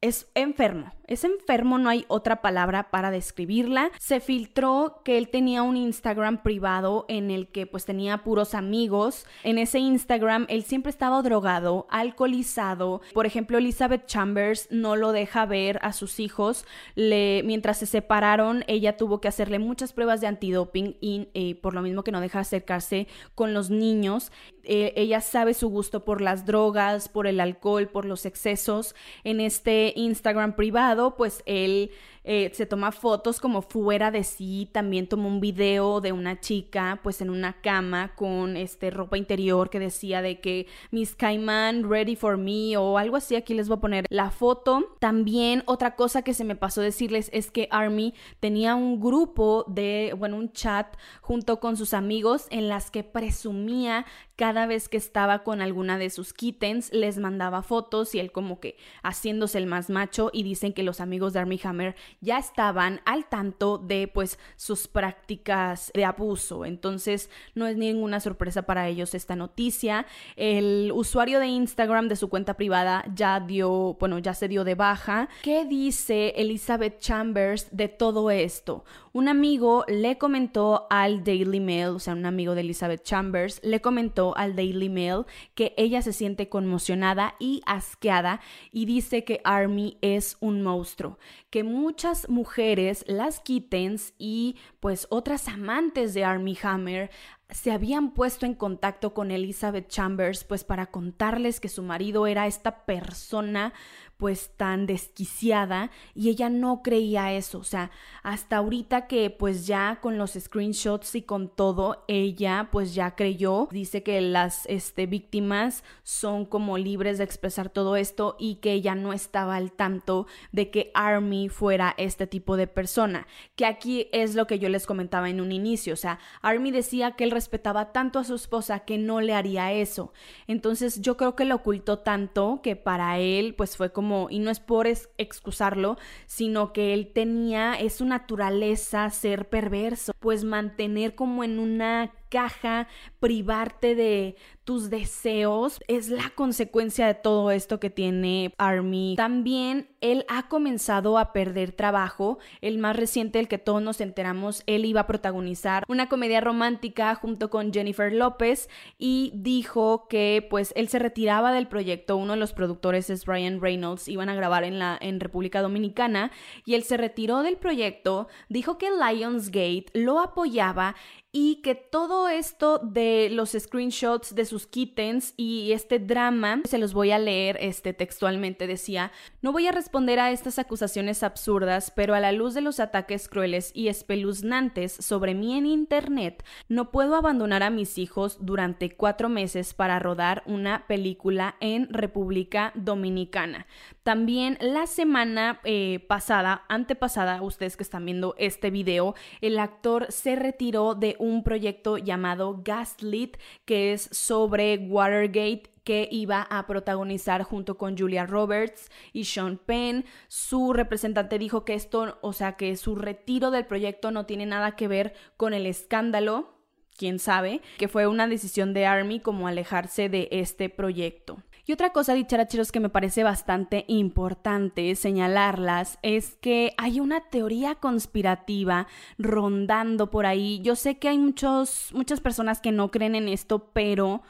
es 0.00 0.28
enfermo. 0.34 0.92
Es 1.06 1.24
enfermo, 1.24 1.76
no 1.76 1.90
hay 1.90 2.04
otra 2.06 2.40
palabra 2.40 2.90
para 2.90 3.10
describirla. 3.10 3.90
Se 3.98 4.20
filtró 4.20 5.02
que 5.04 5.18
él 5.18 5.28
tenía 5.28 5.64
un 5.64 5.76
Instagram 5.76 6.42
privado 6.42 7.04
en 7.08 7.32
el 7.32 7.48
que 7.48 7.66
pues 7.66 7.84
tenía 7.84 8.18
puros 8.18 8.54
amigos. 8.54 9.26
En 9.42 9.58
ese 9.58 9.80
Instagram 9.80 10.46
él 10.48 10.62
siempre 10.62 10.90
estaba 10.90 11.20
drogado, 11.22 11.88
alcoholizado. 11.90 13.02
Por 13.12 13.26
ejemplo, 13.26 13.58
Elizabeth 13.58 14.06
Chambers 14.06 14.68
no 14.70 14.94
lo 14.94 15.10
deja 15.10 15.46
ver 15.46 15.80
a 15.82 15.92
sus 15.92 16.20
hijos. 16.20 16.64
Mientras 16.94 17.78
se 17.78 17.86
separaron, 17.86 18.62
ella 18.68 18.96
tuvo 18.96 19.20
que 19.20 19.28
hacerle 19.28 19.58
muchas 19.58 19.92
pruebas 19.92 20.20
de 20.20 20.28
antidoping 20.28 20.96
y 21.00 21.28
eh, 21.34 21.56
por 21.56 21.74
lo 21.74 21.82
mismo 21.82 22.04
que 22.04 22.12
no 22.12 22.20
deja 22.20 22.38
acercarse 22.38 23.08
con 23.34 23.52
los 23.52 23.68
niños. 23.68 24.30
Eh, 24.64 24.92
ella 24.96 25.20
sabe 25.20 25.54
su 25.54 25.68
gusto 25.68 26.04
por 26.04 26.20
las 26.20 26.46
drogas, 26.46 27.08
por 27.08 27.26
el 27.26 27.40
alcohol, 27.40 27.88
por 27.88 28.04
los 28.04 28.26
excesos. 28.26 28.94
En 29.24 29.40
este 29.40 29.92
Instagram 29.96 30.56
privado 30.56 31.16
pues 31.16 31.42
él 31.46 31.90
eh, 32.22 32.50
se 32.52 32.66
toma 32.66 32.92
fotos 32.92 33.40
como 33.40 33.62
fuera 33.62 34.10
de 34.10 34.24
sí, 34.24 34.68
también 34.72 35.06
tomó 35.06 35.28
un 35.28 35.40
video 35.40 36.02
de 36.02 36.12
una 36.12 36.38
chica 36.38 37.00
pues 37.02 37.22
en 37.22 37.30
una 37.30 37.62
cama 37.62 38.14
con 38.14 38.58
este 38.58 38.90
ropa 38.90 39.16
interior 39.16 39.70
que 39.70 39.78
decía 39.78 40.20
de 40.20 40.38
que 40.38 40.66
Miss 40.90 41.14
Caimán 41.14 41.88
ready 41.88 42.16
for 42.16 42.36
me 42.36 42.76
o 42.76 42.98
algo 42.98 43.16
así, 43.16 43.36
aquí 43.36 43.54
les 43.54 43.68
voy 43.68 43.78
a 43.78 43.80
poner 43.80 44.06
la 44.10 44.30
foto. 44.30 44.96
También 44.98 45.62
otra 45.64 45.96
cosa 45.96 46.20
que 46.20 46.34
se 46.34 46.44
me 46.44 46.56
pasó 46.56 46.82
decirles 46.82 47.30
es 47.32 47.50
que 47.50 47.68
Army 47.70 48.12
tenía 48.38 48.74
un 48.74 49.00
grupo 49.00 49.64
de, 49.66 50.14
bueno, 50.18 50.36
un 50.36 50.52
chat 50.52 50.94
junto 51.22 51.58
con 51.58 51.78
sus 51.78 51.94
amigos 51.94 52.48
en 52.50 52.68
las 52.68 52.90
que 52.90 53.02
presumía 53.02 54.04
cada 54.40 54.64
vez 54.64 54.88
que 54.88 54.96
estaba 54.96 55.40
con 55.40 55.60
alguna 55.60 55.98
de 55.98 56.08
sus 56.08 56.32
kittens, 56.32 56.90
les 56.94 57.18
mandaba 57.18 57.62
fotos 57.62 58.14
y 58.14 58.20
él 58.20 58.32
como 58.32 58.58
que 58.58 58.78
haciéndose 59.02 59.58
el 59.58 59.66
más 59.66 59.90
macho 59.90 60.30
y 60.32 60.44
dicen 60.44 60.72
que 60.72 60.82
los 60.82 61.02
amigos 61.02 61.34
de 61.34 61.40
Army 61.40 61.60
Hammer 61.62 61.94
ya 62.22 62.38
estaban 62.38 63.02
al 63.04 63.28
tanto 63.28 63.76
de 63.76 64.08
pues 64.08 64.38
sus 64.56 64.88
prácticas 64.88 65.90
de 65.92 66.06
abuso. 66.06 66.64
Entonces 66.64 67.28
no 67.54 67.66
es 67.66 67.76
ninguna 67.76 68.18
sorpresa 68.18 68.62
para 68.62 68.88
ellos 68.88 69.14
esta 69.14 69.36
noticia. 69.36 70.06
El 70.36 70.90
usuario 70.94 71.38
de 71.38 71.48
Instagram 71.48 72.08
de 72.08 72.16
su 72.16 72.30
cuenta 72.30 72.54
privada 72.54 73.04
ya 73.14 73.40
dio, 73.40 73.98
bueno, 74.00 74.20
ya 74.20 74.32
se 74.32 74.48
dio 74.48 74.64
de 74.64 74.74
baja. 74.74 75.28
¿Qué 75.42 75.66
dice 75.66 76.32
Elizabeth 76.36 76.98
Chambers 76.98 77.68
de 77.76 77.88
todo 77.88 78.30
esto? 78.30 78.86
Un 79.12 79.26
amigo 79.26 79.84
le 79.88 80.18
comentó 80.18 80.86
al 80.88 81.24
Daily 81.24 81.58
Mail, 81.58 81.88
o 81.88 81.98
sea, 81.98 82.14
un 82.14 82.26
amigo 82.26 82.54
de 82.54 82.60
Elizabeth 82.60 83.02
Chambers, 83.02 83.60
le 83.64 83.80
comentó 83.80 84.36
al 84.36 84.54
Daily 84.54 84.88
Mail 84.88 85.24
que 85.56 85.74
ella 85.76 86.00
se 86.00 86.12
siente 86.12 86.48
conmocionada 86.48 87.34
y 87.40 87.60
asqueada 87.66 88.40
y 88.70 88.84
dice 88.84 89.24
que 89.24 89.40
Army 89.42 89.98
es 90.00 90.36
un 90.38 90.62
monstruo, 90.62 91.18
que 91.50 91.64
muchas 91.64 92.28
mujeres, 92.28 93.04
las 93.08 93.40
kittens 93.40 94.14
y 94.16 94.54
pues 94.78 95.08
otras 95.10 95.48
amantes 95.48 96.14
de 96.14 96.24
Army 96.24 96.56
Hammer 96.62 97.10
se 97.48 97.72
habían 97.72 98.12
puesto 98.12 98.46
en 98.46 98.54
contacto 98.54 99.12
con 99.12 99.32
Elizabeth 99.32 99.88
Chambers 99.88 100.44
pues 100.44 100.62
para 100.62 100.86
contarles 100.86 101.58
que 101.58 101.68
su 101.68 101.82
marido 101.82 102.28
era 102.28 102.46
esta 102.46 102.84
persona 102.84 103.72
pues 104.20 104.50
tan 104.58 104.86
desquiciada 104.86 105.90
y 106.14 106.28
ella 106.28 106.50
no 106.50 106.82
creía 106.82 107.32
eso, 107.32 107.58
o 107.58 107.64
sea, 107.64 107.90
hasta 108.22 108.58
ahorita 108.58 109.06
que 109.06 109.30
pues 109.30 109.66
ya 109.66 109.98
con 110.02 110.18
los 110.18 110.32
screenshots 110.32 111.14
y 111.14 111.22
con 111.22 111.48
todo, 111.48 112.04
ella 112.06 112.68
pues 112.70 112.94
ya 112.94 113.16
creyó, 113.16 113.66
dice 113.72 114.02
que 114.02 114.20
las 114.20 114.66
este, 114.66 115.06
víctimas 115.06 115.84
son 116.02 116.44
como 116.44 116.76
libres 116.76 117.16
de 117.16 117.24
expresar 117.24 117.70
todo 117.70 117.96
esto 117.96 118.36
y 118.38 118.56
que 118.56 118.74
ella 118.74 118.94
no 118.94 119.14
estaba 119.14 119.56
al 119.56 119.72
tanto 119.72 120.26
de 120.52 120.70
que 120.70 120.90
Army 120.92 121.48
fuera 121.48 121.94
este 121.96 122.26
tipo 122.26 122.58
de 122.58 122.66
persona, 122.66 123.26
que 123.56 123.64
aquí 123.64 124.08
es 124.12 124.34
lo 124.34 124.46
que 124.46 124.58
yo 124.58 124.68
les 124.68 124.86
comentaba 124.86 125.30
en 125.30 125.40
un 125.40 125.50
inicio, 125.50 125.94
o 125.94 125.96
sea, 125.96 126.18
Army 126.42 126.72
decía 126.72 127.12
que 127.12 127.24
él 127.24 127.30
respetaba 127.30 127.90
tanto 127.92 128.18
a 128.18 128.24
su 128.24 128.34
esposa 128.34 128.80
que 128.80 128.98
no 128.98 129.22
le 129.22 129.32
haría 129.32 129.72
eso, 129.72 130.12
entonces 130.46 131.00
yo 131.00 131.16
creo 131.16 131.34
que 131.34 131.46
lo 131.46 131.54
ocultó 131.54 132.00
tanto 132.00 132.60
que 132.62 132.76
para 132.76 133.18
él 133.18 133.54
pues 133.54 133.78
fue 133.78 133.92
como 133.92 134.09
y 134.30 134.38
no 134.38 134.50
es 134.50 134.60
por 134.60 134.86
excusarlo, 134.86 135.96
sino 136.26 136.72
que 136.72 136.94
él 136.94 137.12
tenía, 137.12 137.74
es 137.74 137.94
su 137.94 138.04
naturaleza 138.04 139.08
ser 139.10 139.48
perverso, 139.48 140.12
pues 140.20 140.44
mantener 140.44 141.14
como 141.14 141.44
en 141.44 141.58
una 141.58 142.12
caja, 142.30 142.88
privarte 143.18 143.94
de 143.94 144.36
tus 144.64 144.88
deseos, 144.88 145.80
es 145.88 146.08
la 146.10 146.30
consecuencia 146.30 147.06
de 147.06 147.14
todo 147.14 147.50
esto 147.50 147.80
que 147.80 147.90
tiene 147.90 148.54
Army. 148.56 149.14
También 149.16 149.88
él 150.00 150.24
ha 150.28 150.48
comenzado 150.48 151.18
a 151.18 151.32
perder 151.32 151.72
trabajo. 151.72 152.38
El 152.60 152.78
más 152.78 152.96
reciente, 152.96 153.40
el 153.40 153.48
que 153.48 153.58
todos 153.58 153.82
nos 153.82 154.00
enteramos, 154.00 154.62
él 154.66 154.84
iba 154.84 155.02
a 155.02 155.06
protagonizar 155.06 155.84
una 155.88 156.08
comedia 156.08 156.40
romántica 156.40 157.14
junto 157.16 157.50
con 157.50 157.72
Jennifer 157.72 158.12
López 158.12 158.70
y 158.96 159.32
dijo 159.34 160.06
que 160.08 160.46
pues 160.48 160.72
él 160.76 160.88
se 160.88 161.00
retiraba 161.00 161.52
del 161.52 161.66
proyecto. 161.66 162.16
Uno 162.16 162.34
de 162.34 162.38
los 162.38 162.52
productores 162.52 163.10
es 163.10 163.26
Ryan 163.26 163.60
Reynolds, 163.60 164.06
iban 164.08 164.28
a 164.28 164.36
grabar 164.36 164.62
en 164.64 164.78
la 164.78 164.96
en 165.00 165.18
República 165.18 165.62
Dominicana 165.62 166.30
y 166.64 166.74
él 166.74 166.84
se 166.84 166.96
retiró 166.96 167.42
del 167.42 167.56
proyecto, 167.56 168.28
dijo 168.48 168.78
que 168.78 168.88
Lionsgate 168.90 169.86
lo 169.94 170.20
apoyaba 170.20 170.94
y 171.32 171.56
que 171.62 171.76
todo 171.76 172.28
esto 172.28 172.78
de 172.78 173.28
los 173.30 173.50
screenshots 173.50 174.34
de 174.34 174.44
sus 174.44 174.66
kittens 174.66 175.34
y 175.36 175.70
este 175.72 176.00
drama, 176.00 176.62
se 176.64 176.78
los 176.78 176.92
voy 176.92 177.12
a 177.12 177.18
leer 177.18 177.56
este 177.60 177.92
textualmente, 177.92 178.66
decía, 178.66 179.12
no 179.40 179.52
voy 179.52 179.68
a 179.68 179.72
responder 179.72 180.18
a 180.18 180.32
estas 180.32 180.58
acusaciones 180.58 181.22
absurdas, 181.22 181.92
pero 181.94 182.14
a 182.14 182.20
la 182.20 182.32
luz 182.32 182.54
de 182.54 182.62
los 182.62 182.80
ataques 182.80 183.28
crueles 183.28 183.70
y 183.74 183.88
espeluznantes 183.88 184.92
sobre 184.92 185.34
mí 185.34 185.56
en 185.56 185.66
Internet, 185.66 186.44
no 186.68 186.90
puedo 186.90 187.14
abandonar 187.14 187.62
a 187.62 187.70
mis 187.70 187.98
hijos 187.98 188.38
durante 188.40 188.96
cuatro 188.96 189.28
meses 189.28 189.72
para 189.72 190.00
rodar 190.00 190.42
una 190.46 190.86
película 190.88 191.56
en 191.60 191.92
República 191.92 192.72
Dominicana. 192.74 193.66
También 194.02 194.56
la 194.60 194.86
semana 194.86 195.60
eh, 195.64 196.04
pasada, 196.08 196.64
antepasada, 196.68 197.42
ustedes 197.42 197.76
que 197.76 197.82
están 197.82 198.06
viendo 198.06 198.34
este 198.38 198.70
video, 198.70 199.14
el 199.42 199.58
actor 199.58 200.06
se 200.10 200.36
retiró 200.36 200.94
de 200.94 201.16
un 201.18 201.44
proyecto 201.44 201.98
llamado 201.98 202.62
Gaslit, 202.64 203.36
que 203.66 203.92
es 203.92 204.08
sobre 204.10 204.78
Watergate 204.78 205.70
que 205.84 206.08
iba 206.10 206.42
a 206.42 206.66
protagonizar 206.66 207.42
junto 207.42 207.76
con 207.76 207.96
Julia 207.96 208.24
Roberts 208.24 208.90
y 209.12 209.24
Sean 209.24 209.58
Penn. 209.58 210.04
Su 210.28 210.72
representante 210.72 211.38
dijo 211.38 211.64
que 211.64 211.74
esto, 211.74 212.18
o 212.22 212.32
sea, 212.32 212.56
que 212.56 212.76
su 212.76 212.96
retiro 212.96 213.50
del 213.50 213.66
proyecto 213.66 214.10
no 214.10 214.24
tiene 214.24 214.46
nada 214.46 214.76
que 214.76 214.88
ver 214.88 215.14
con 215.36 215.52
el 215.52 215.66
escándalo, 215.66 216.54
quién 216.96 217.18
sabe, 217.18 217.60
que 217.78 217.88
fue 217.88 218.06
una 218.06 218.28
decisión 218.28 218.72
de 218.72 218.86
Army 218.86 219.20
como 219.20 219.48
alejarse 219.48 220.08
de 220.08 220.28
este 220.30 220.68
proyecto. 220.68 221.42
Y 221.70 221.72
otra 221.72 221.90
cosa, 221.90 222.14
dicharacheros, 222.14 222.72
que 222.72 222.80
me 222.80 222.88
parece 222.88 223.22
bastante 223.22 223.84
importante 223.86 224.92
señalarlas 224.96 226.00
es 226.02 226.36
que 226.40 226.74
hay 226.78 226.98
una 226.98 227.20
teoría 227.20 227.76
conspirativa 227.76 228.88
rondando 229.18 230.10
por 230.10 230.26
ahí. 230.26 230.58
Yo 230.64 230.74
sé 230.74 230.98
que 230.98 231.10
hay 231.10 231.18
muchos, 231.18 231.90
muchas 231.94 232.20
personas 232.20 232.60
que 232.60 232.72
no 232.72 232.90
creen 232.90 233.14
en 233.14 233.28
esto, 233.28 233.70
pero 233.72 234.22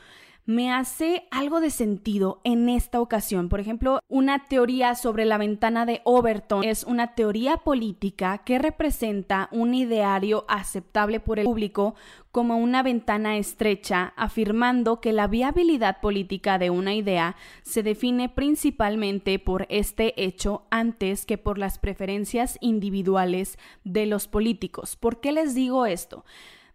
me 0.51 0.73
hace 0.73 1.29
algo 1.31 1.61
de 1.61 1.71
sentido 1.71 2.41
en 2.43 2.69
esta 2.69 3.01
ocasión. 3.01 3.49
Por 3.49 3.61
ejemplo, 3.61 4.01
una 4.09 4.49
teoría 4.49 4.97
sobre 4.97 5.25
la 5.25 5.39
ventana 5.39 5.87
de 5.87 6.01
Overton 6.03 6.65
es 6.65 6.83
una 6.83 7.15
teoría 7.15 7.59
política 7.59 8.39
que 8.39 8.59
representa 8.59 9.49
un 9.53 9.75
ideario 9.75 10.45
aceptable 10.49 11.21
por 11.21 11.39
el 11.39 11.45
público 11.45 11.95
como 12.33 12.57
una 12.57 12.83
ventana 12.83 13.37
estrecha, 13.37 14.13
afirmando 14.17 15.01
que 15.01 15.13
la 15.13 15.29
viabilidad 15.29 16.01
política 16.01 16.59
de 16.59 16.71
una 16.71 16.95
idea 16.95 17.37
se 17.63 17.85
define 17.85 18.29
principalmente 18.29 19.39
por 19.39 19.67
este 19.71 20.21
hecho 20.21 20.65
antes 20.71 21.27
que 21.27 21.39
por 21.39 21.59
las 21.59 21.79
preferencias 21.79 22.59
individuales 22.61 23.57
de 23.85 24.07
los 24.07 24.27
políticos. 24.27 24.97
¿Por 24.97 25.21
qué 25.21 25.31
les 25.31 25.55
digo 25.55 25.87
esto? 25.87 26.25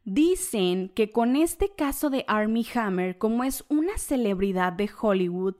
Dicen 0.05 0.89
que 0.89 1.09
con 1.09 1.35
este 1.35 1.73
caso 1.75 2.09
de 2.09 2.23
Army 2.27 2.65
Hammer, 2.73 3.17
como 3.17 3.43
es 3.43 3.65
una 3.67 3.97
celebridad 3.97 4.71
de 4.71 4.89
Hollywood, 4.99 5.55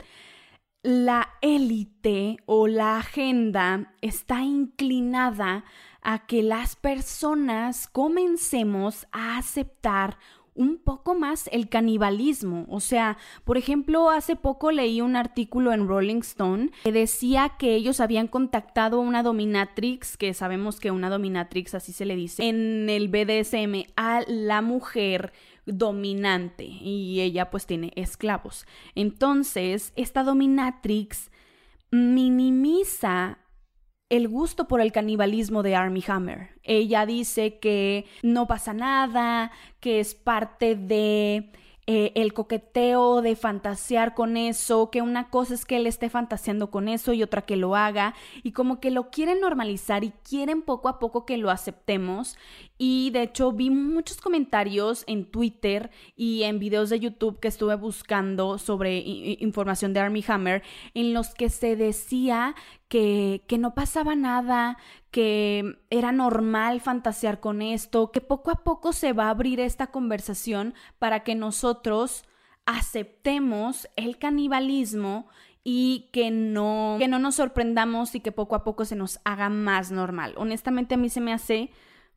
la 0.84 1.30
élite 1.42 2.38
o 2.46 2.68
la 2.68 3.00
agenda 3.00 3.96
está 4.02 4.44
inclinada 4.44 5.66
a 6.02 6.28
que 6.28 6.44
las 6.44 6.76
personas 6.76 7.88
comencemos 7.88 9.08
a 9.12 9.38
aceptar 9.38 10.20
un 10.56 10.78
poco 10.78 11.16
más 11.16 11.50
el 11.52 11.70
canibalismo. 11.70 12.66
O 12.70 12.80
sea, 12.80 13.18
por 13.44 13.58
ejemplo, 13.58 14.10
hace 14.10 14.36
poco 14.36 14.72
leí 14.72 15.02
un 15.02 15.16
artículo 15.16 15.74
en 15.74 15.88
Rolling 15.88 16.22
Stone 16.22 16.72
que 16.84 16.92
decía 16.92 17.54
que 17.60 17.76
ellos 17.76 18.00
habían 18.00 18.28
contactado 18.28 18.98
a 18.98 19.02
una 19.02 19.22
dominatrix, 19.22 20.18
que 20.18 20.34
sabemos 20.34 20.80
que 20.80 20.92
una 20.92 21.10
dominatrix 21.10 21.76
así 21.76 21.92
se 21.92 22.06
le 22.06 22.16
dice, 22.16 22.48
en 22.48 22.90
el 22.90 23.10
BDSM 23.10 23.92
a 23.96 24.22
la 24.28 24.62
mujer 24.62 25.34
dominante 25.66 26.64
y 26.64 27.22
ella 27.22 27.50
pues 27.50 27.66
tiene 27.66 27.92
esclavos. 27.96 28.66
Entonces, 28.96 29.94
esta 29.96 30.24
dominatrix 30.24 31.32
minimiza 31.92 33.40
el 34.10 34.28
gusto 34.28 34.68
por 34.68 34.82
el 34.82 34.92
canibalismo 34.92 35.64
de 35.64 35.76
Army 35.76 36.04
Hammer. 36.08 36.50
Ella 36.64 37.06
dice 37.06 37.60
que 37.60 38.06
no 38.22 38.48
pasa 38.48 38.74
nada, 38.74 39.52
que 39.80 40.00
es 40.00 40.14
parte 40.14 40.76
de 40.76 41.52
eh, 41.88 42.12
el 42.16 42.34
coqueteo 42.34 43.22
de 43.22 43.36
fantasear 43.36 44.16
con 44.16 44.38
eso, 44.38 44.90
que 44.90 45.04
una 45.04 45.30
cosa 45.30 45.54
es 45.54 45.66
que 45.66 45.78
él 45.78 45.86
esté 45.86 46.10
fantaseando 46.10 46.72
con 46.72 46.88
eso 46.88 47.14
y 47.14 47.22
otra 47.22 47.44
que 47.44 47.58
lo 47.58 47.76
haga, 47.76 48.16
y 48.42 48.54
como 48.54 48.80
que 48.80 48.90
lo 48.90 49.12
quieren 49.12 49.40
normalizar 49.40 50.04
y 50.04 50.12
quieren 50.28 50.64
poco 50.64 50.90
a 50.90 50.98
poco 50.98 51.28
que 51.28 51.38
lo 51.38 51.52
aceptemos. 51.52 52.38
Y 52.80 53.12
de 53.12 53.22
hecho 53.22 53.52
vi 53.52 53.70
muchos 53.70 54.18
comentarios 54.18 55.04
en 55.06 55.26
Twitter 55.26 55.92
y 56.16 56.44
en 56.44 56.58
videos 56.58 56.90
de 56.90 57.00
YouTube 57.00 57.40
que 57.40 57.50
estuve 57.50 57.76
buscando 57.76 58.58
sobre 58.58 58.98
información 59.40 59.94
de 59.94 60.00
Army 60.00 60.24
Hammer 60.28 60.64
en 60.96 61.14
los 61.14 61.36
que 61.36 61.50
se 61.50 61.76
decía 61.76 62.56
que, 62.90 63.44
que 63.48 63.58
no 63.58 63.76
pasaba 63.76 64.16
nada, 64.16 64.78
que 65.16 65.80
era 65.90 66.12
normal 66.12 66.82
fantasear 66.82 67.40
con 67.40 67.62
esto, 67.62 68.12
que 68.12 68.20
poco 68.20 68.52
a 68.52 68.66
poco 68.66 68.92
se 68.92 69.14
va 69.14 69.28
a 69.28 69.30
abrir 69.30 69.62
esta 69.62 69.88
conversación 69.88 70.74
para 71.00 71.24
que 71.24 71.36
nosotros 71.36 72.26
aceptemos 72.66 73.88
el 73.96 74.18
canibalismo 74.18 75.30
y 75.64 76.10
que 76.12 76.32
no, 76.32 76.98
que 77.00 77.08
no 77.08 77.20
nos 77.20 77.36
sorprendamos 77.36 78.14
y 78.14 78.20
que 78.20 78.34
poco 78.34 78.56
a 78.56 78.66
poco 78.66 78.84
se 78.84 78.98
nos 78.98 79.22
haga 79.24 79.48
más 79.48 79.90
normal. 79.90 80.34
Honestamente 80.36 80.96
a 80.96 80.98
mí 80.98 81.08
se 81.08 81.22
me 81.22 81.32
hace 81.32 81.70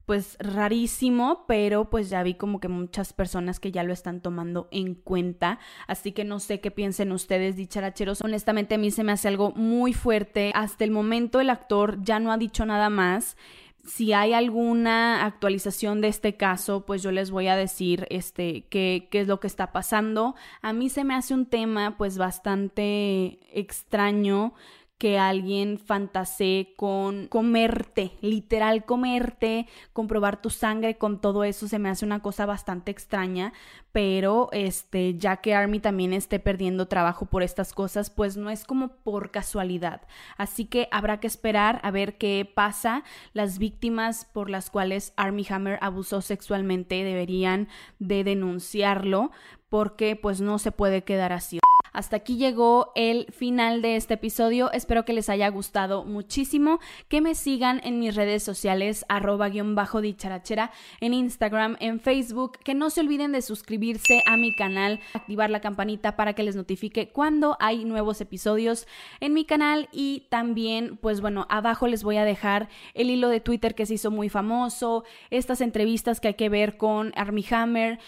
pues 0.09 0.39
rarísimo, 0.41 1.45
pero 1.47 1.91
pues 1.91 2.09
ya 2.09 2.23
vi 2.23 2.33
como 2.33 2.61
que 2.61 2.69
muchas 2.69 3.13
personas 3.13 3.61
que 3.61 3.73
ya 3.73 3.83
lo 3.83 3.93
están 3.93 4.23
tomando 4.23 4.67
en 4.71 4.95
cuenta, 4.95 5.59
así 5.87 6.13
que 6.13 6.25
no 6.25 6.41
sé 6.41 6.61
qué 6.61 6.71
piensen 6.71 7.13
ustedes 7.13 7.57
dicharacheros, 7.57 8.23
honestamente 8.23 8.77
a 8.77 8.79
mí 8.79 8.91
se 8.91 9.05
me 9.05 9.13
hace 9.13 9.29
algo 9.29 9.51
muy 9.51 9.93
fuerte, 9.93 10.51
hasta 10.55 10.85
el 10.85 10.93
momento 10.93 11.41
el 11.41 11.51
actor 11.51 12.03
ya 12.03 12.21
no 12.21 12.33
ha 12.33 12.39
dicho 12.39 12.65
nada 12.65 12.89
más, 12.89 13.37
si 13.85 14.15
hay 14.15 14.33
alguna 14.33 15.27
actualización 15.27 16.01
de 16.01 16.09
este 16.09 16.39
caso, 16.39 16.87
pues 16.87 17.03
yo 17.03 17.13
les 17.13 17.31
voy 17.31 17.49
a 17.49 17.57
decir 17.57 18.07
este 18.09 18.65
qué, 18.71 19.09
qué 19.11 19.21
es 19.21 19.29
lo 19.29 19.41
que 19.41 19.47
está 19.47 19.73
pasando. 19.73 20.35
A 20.61 20.75
mí 20.75 20.91
se 20.91 21.05
me 21.05 21.15
hace 21.15 21.33
un 21.33 21.47
tema 21.47 21.97
pues 21.97 22.19
bastante 22.19 23.39
extraño 23.51 24.53
que 24.99 25.17
alguien 25.17 25.79
fantasee 25.79 26.75
con 26.77 27.29
comerte, 27.29 28.13
literal 28.21 28.85
comerte, 28.85 29.67
comprobar 29.93 30.43
tu 30.43 30.51
sangre 30.51 30.99
con 30.99 31.21
todo 31.21 31.45
eso 31.45 31.69
se 31.69 31.79
me 31.79 31.89
hace 31.89 32.05
una 32.05 32.21
cosa 32.21 32.47
bastante 32.47 32.91
extraña, 32.91 33.53
pero 33.93 34.49
este 34.53 35.17
ya 35.17 35.37
que 35.37 35.55
Army 35.55 35.79
también 35.79 36.13
esté 36.13 36.41
perdiendo 36.41 36.89
trabajo 36.89 37.27
por 37.27 37.45
estas 37.45 37.73
cosas, 37.73 38.11
pues 38.11 38.37
no 38.37 38.51
es 38.51 38.65
como 38.65 38.89
por 38.89 39.31
casualidad. 39.31 40.03
Así 40.37 40.65
que 40.65 40.89
habrá 40.91 41.21
que 41.21 41.29
esperar 41.29 41.81
a 41.85 41.91
ver 41.93 42.19
qué 42.19 42.51
pasa. 42.53 43.05
Las 43.33 43.59
víctimas 43.59 44.25
por 44.25 44.51
las 44.51 44.69
cuales 44.69 45.13
Army 45.17 45.47
Hammer 45.49 45.79
abusó 45.81 46.21
sexualmente 46.21 47.05
deberían 47.05 47.69
de 48.01 48.25
denunciarlo 48.25 49.31
porque 49.69 50.17
pues 50.17 50.41
no 50.41 50.59
se 50.59 50.73
puede 50.73 51.05
quedar 51.05 51.33
así. 51.33 51.61
Hasta 51.93 52.17
aquí 52.17 52.37
llegó 52.37 52.93
el 52.95 53.27
final 53.33 53.83
de 53.83 53.97
este 53.97 54.15
episodio. 54.15 54.71
Espero 54.73 55.05
que 55.05 55.13
les 55.13 55.29
haya 55.29 55.49
gustado 55.49 56.05
muchísimo. 56.05 56.81
Que 57.09 57.21
me 57.21 57.35
sigan 57.35 57.81
en 57.85 57.99
mis 57.99 58.15
redes 58.15 58.43
sociales, 58.43 59.05
arroba 59.09 59.49
guion 59.49 59.75
bajo 59.75 60.01
dicharachera, 60.01 60.71
en 61.01 61.15
Instagram, 61.15 61.77
en 61.81 62.01
Facebook. 62.01 62.59
Que 62.65 62.75
no 62.75 62.91
se 62.91 63.01
olviden 63.01 63.33
de 63.33 63.43
suscribirse 63.43 64.23
a 64.27 64.37
mi 64.37 64.55
canal, 64.55 65.01
activar 65.15 65.51
la 65.51 65.61
campanita 65.61 66.17
para 66.17 66.35
que 66.35 66.43
les 66.43 66.57
notifique 66.57 67.09
cuando 67.09 67.57
hay 67.61 67.85
nuevos 67.85 68.21
episodios 68.21 68.87
en 69.21 69.33
mi 69.33 69.45
canal. 69.45 69.89
Y 69.93 70.27
también, 70.29 70.97
pues 70.97 71.21
bueno, 71.21 71.47
abajo 71.49 71.87
les 71.87 72.05
voy 72.05 72.17
a 72.17 72.25
dejar 72.25 72.69
el 72.95 73.11
hilo 73.11 73.29
de 73.29 73.41
Twitter 73.41 73.75
que 73.75 73.87
se 73.87 73.95
hizo 73.95 74.11
muy 74.11 74.29
famoso, 74.29 75.05
estas 75.31 75.61
entrevistas 75.61 76.21
que 76.21 76.29
hay 76.29 76.35
que 76.35 76.49
ver 76.49 76.77
con 76.77 77.13
Army 77.17 77.45
Hammer, 77.51 77.99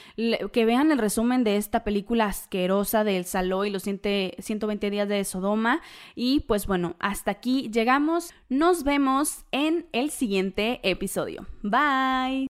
que 0.52 0.64
vean 0.64 0.90
el 0.90 0.98
resumen 0.98 1.44
de 1.44 1.56
esta 1.56 1.84
película 1.84 2.26
asquerosa 2.26 3.04
del 3.04 3.24
Saló 3.24 3.64
los 3.70 3.82
120 3.84 4.90
días 4.90 5.08
de 5.08 5.24
Sodoma. 5.24 5.80
Y 6.14 6.40
pues 6.40 6.66
bueno, 6.66 6.96
hasta 6.98 7.30
aquí 7.30 7.70
llegamos. 7.72 8.32
Nos 8.48 8.84
vemos 8.84 9.44
en 9.52 9.86
el 9.92 10.10
siguiente 10.10 10.80
episodio. 10.82 11.46
Bye. 11.62 12.38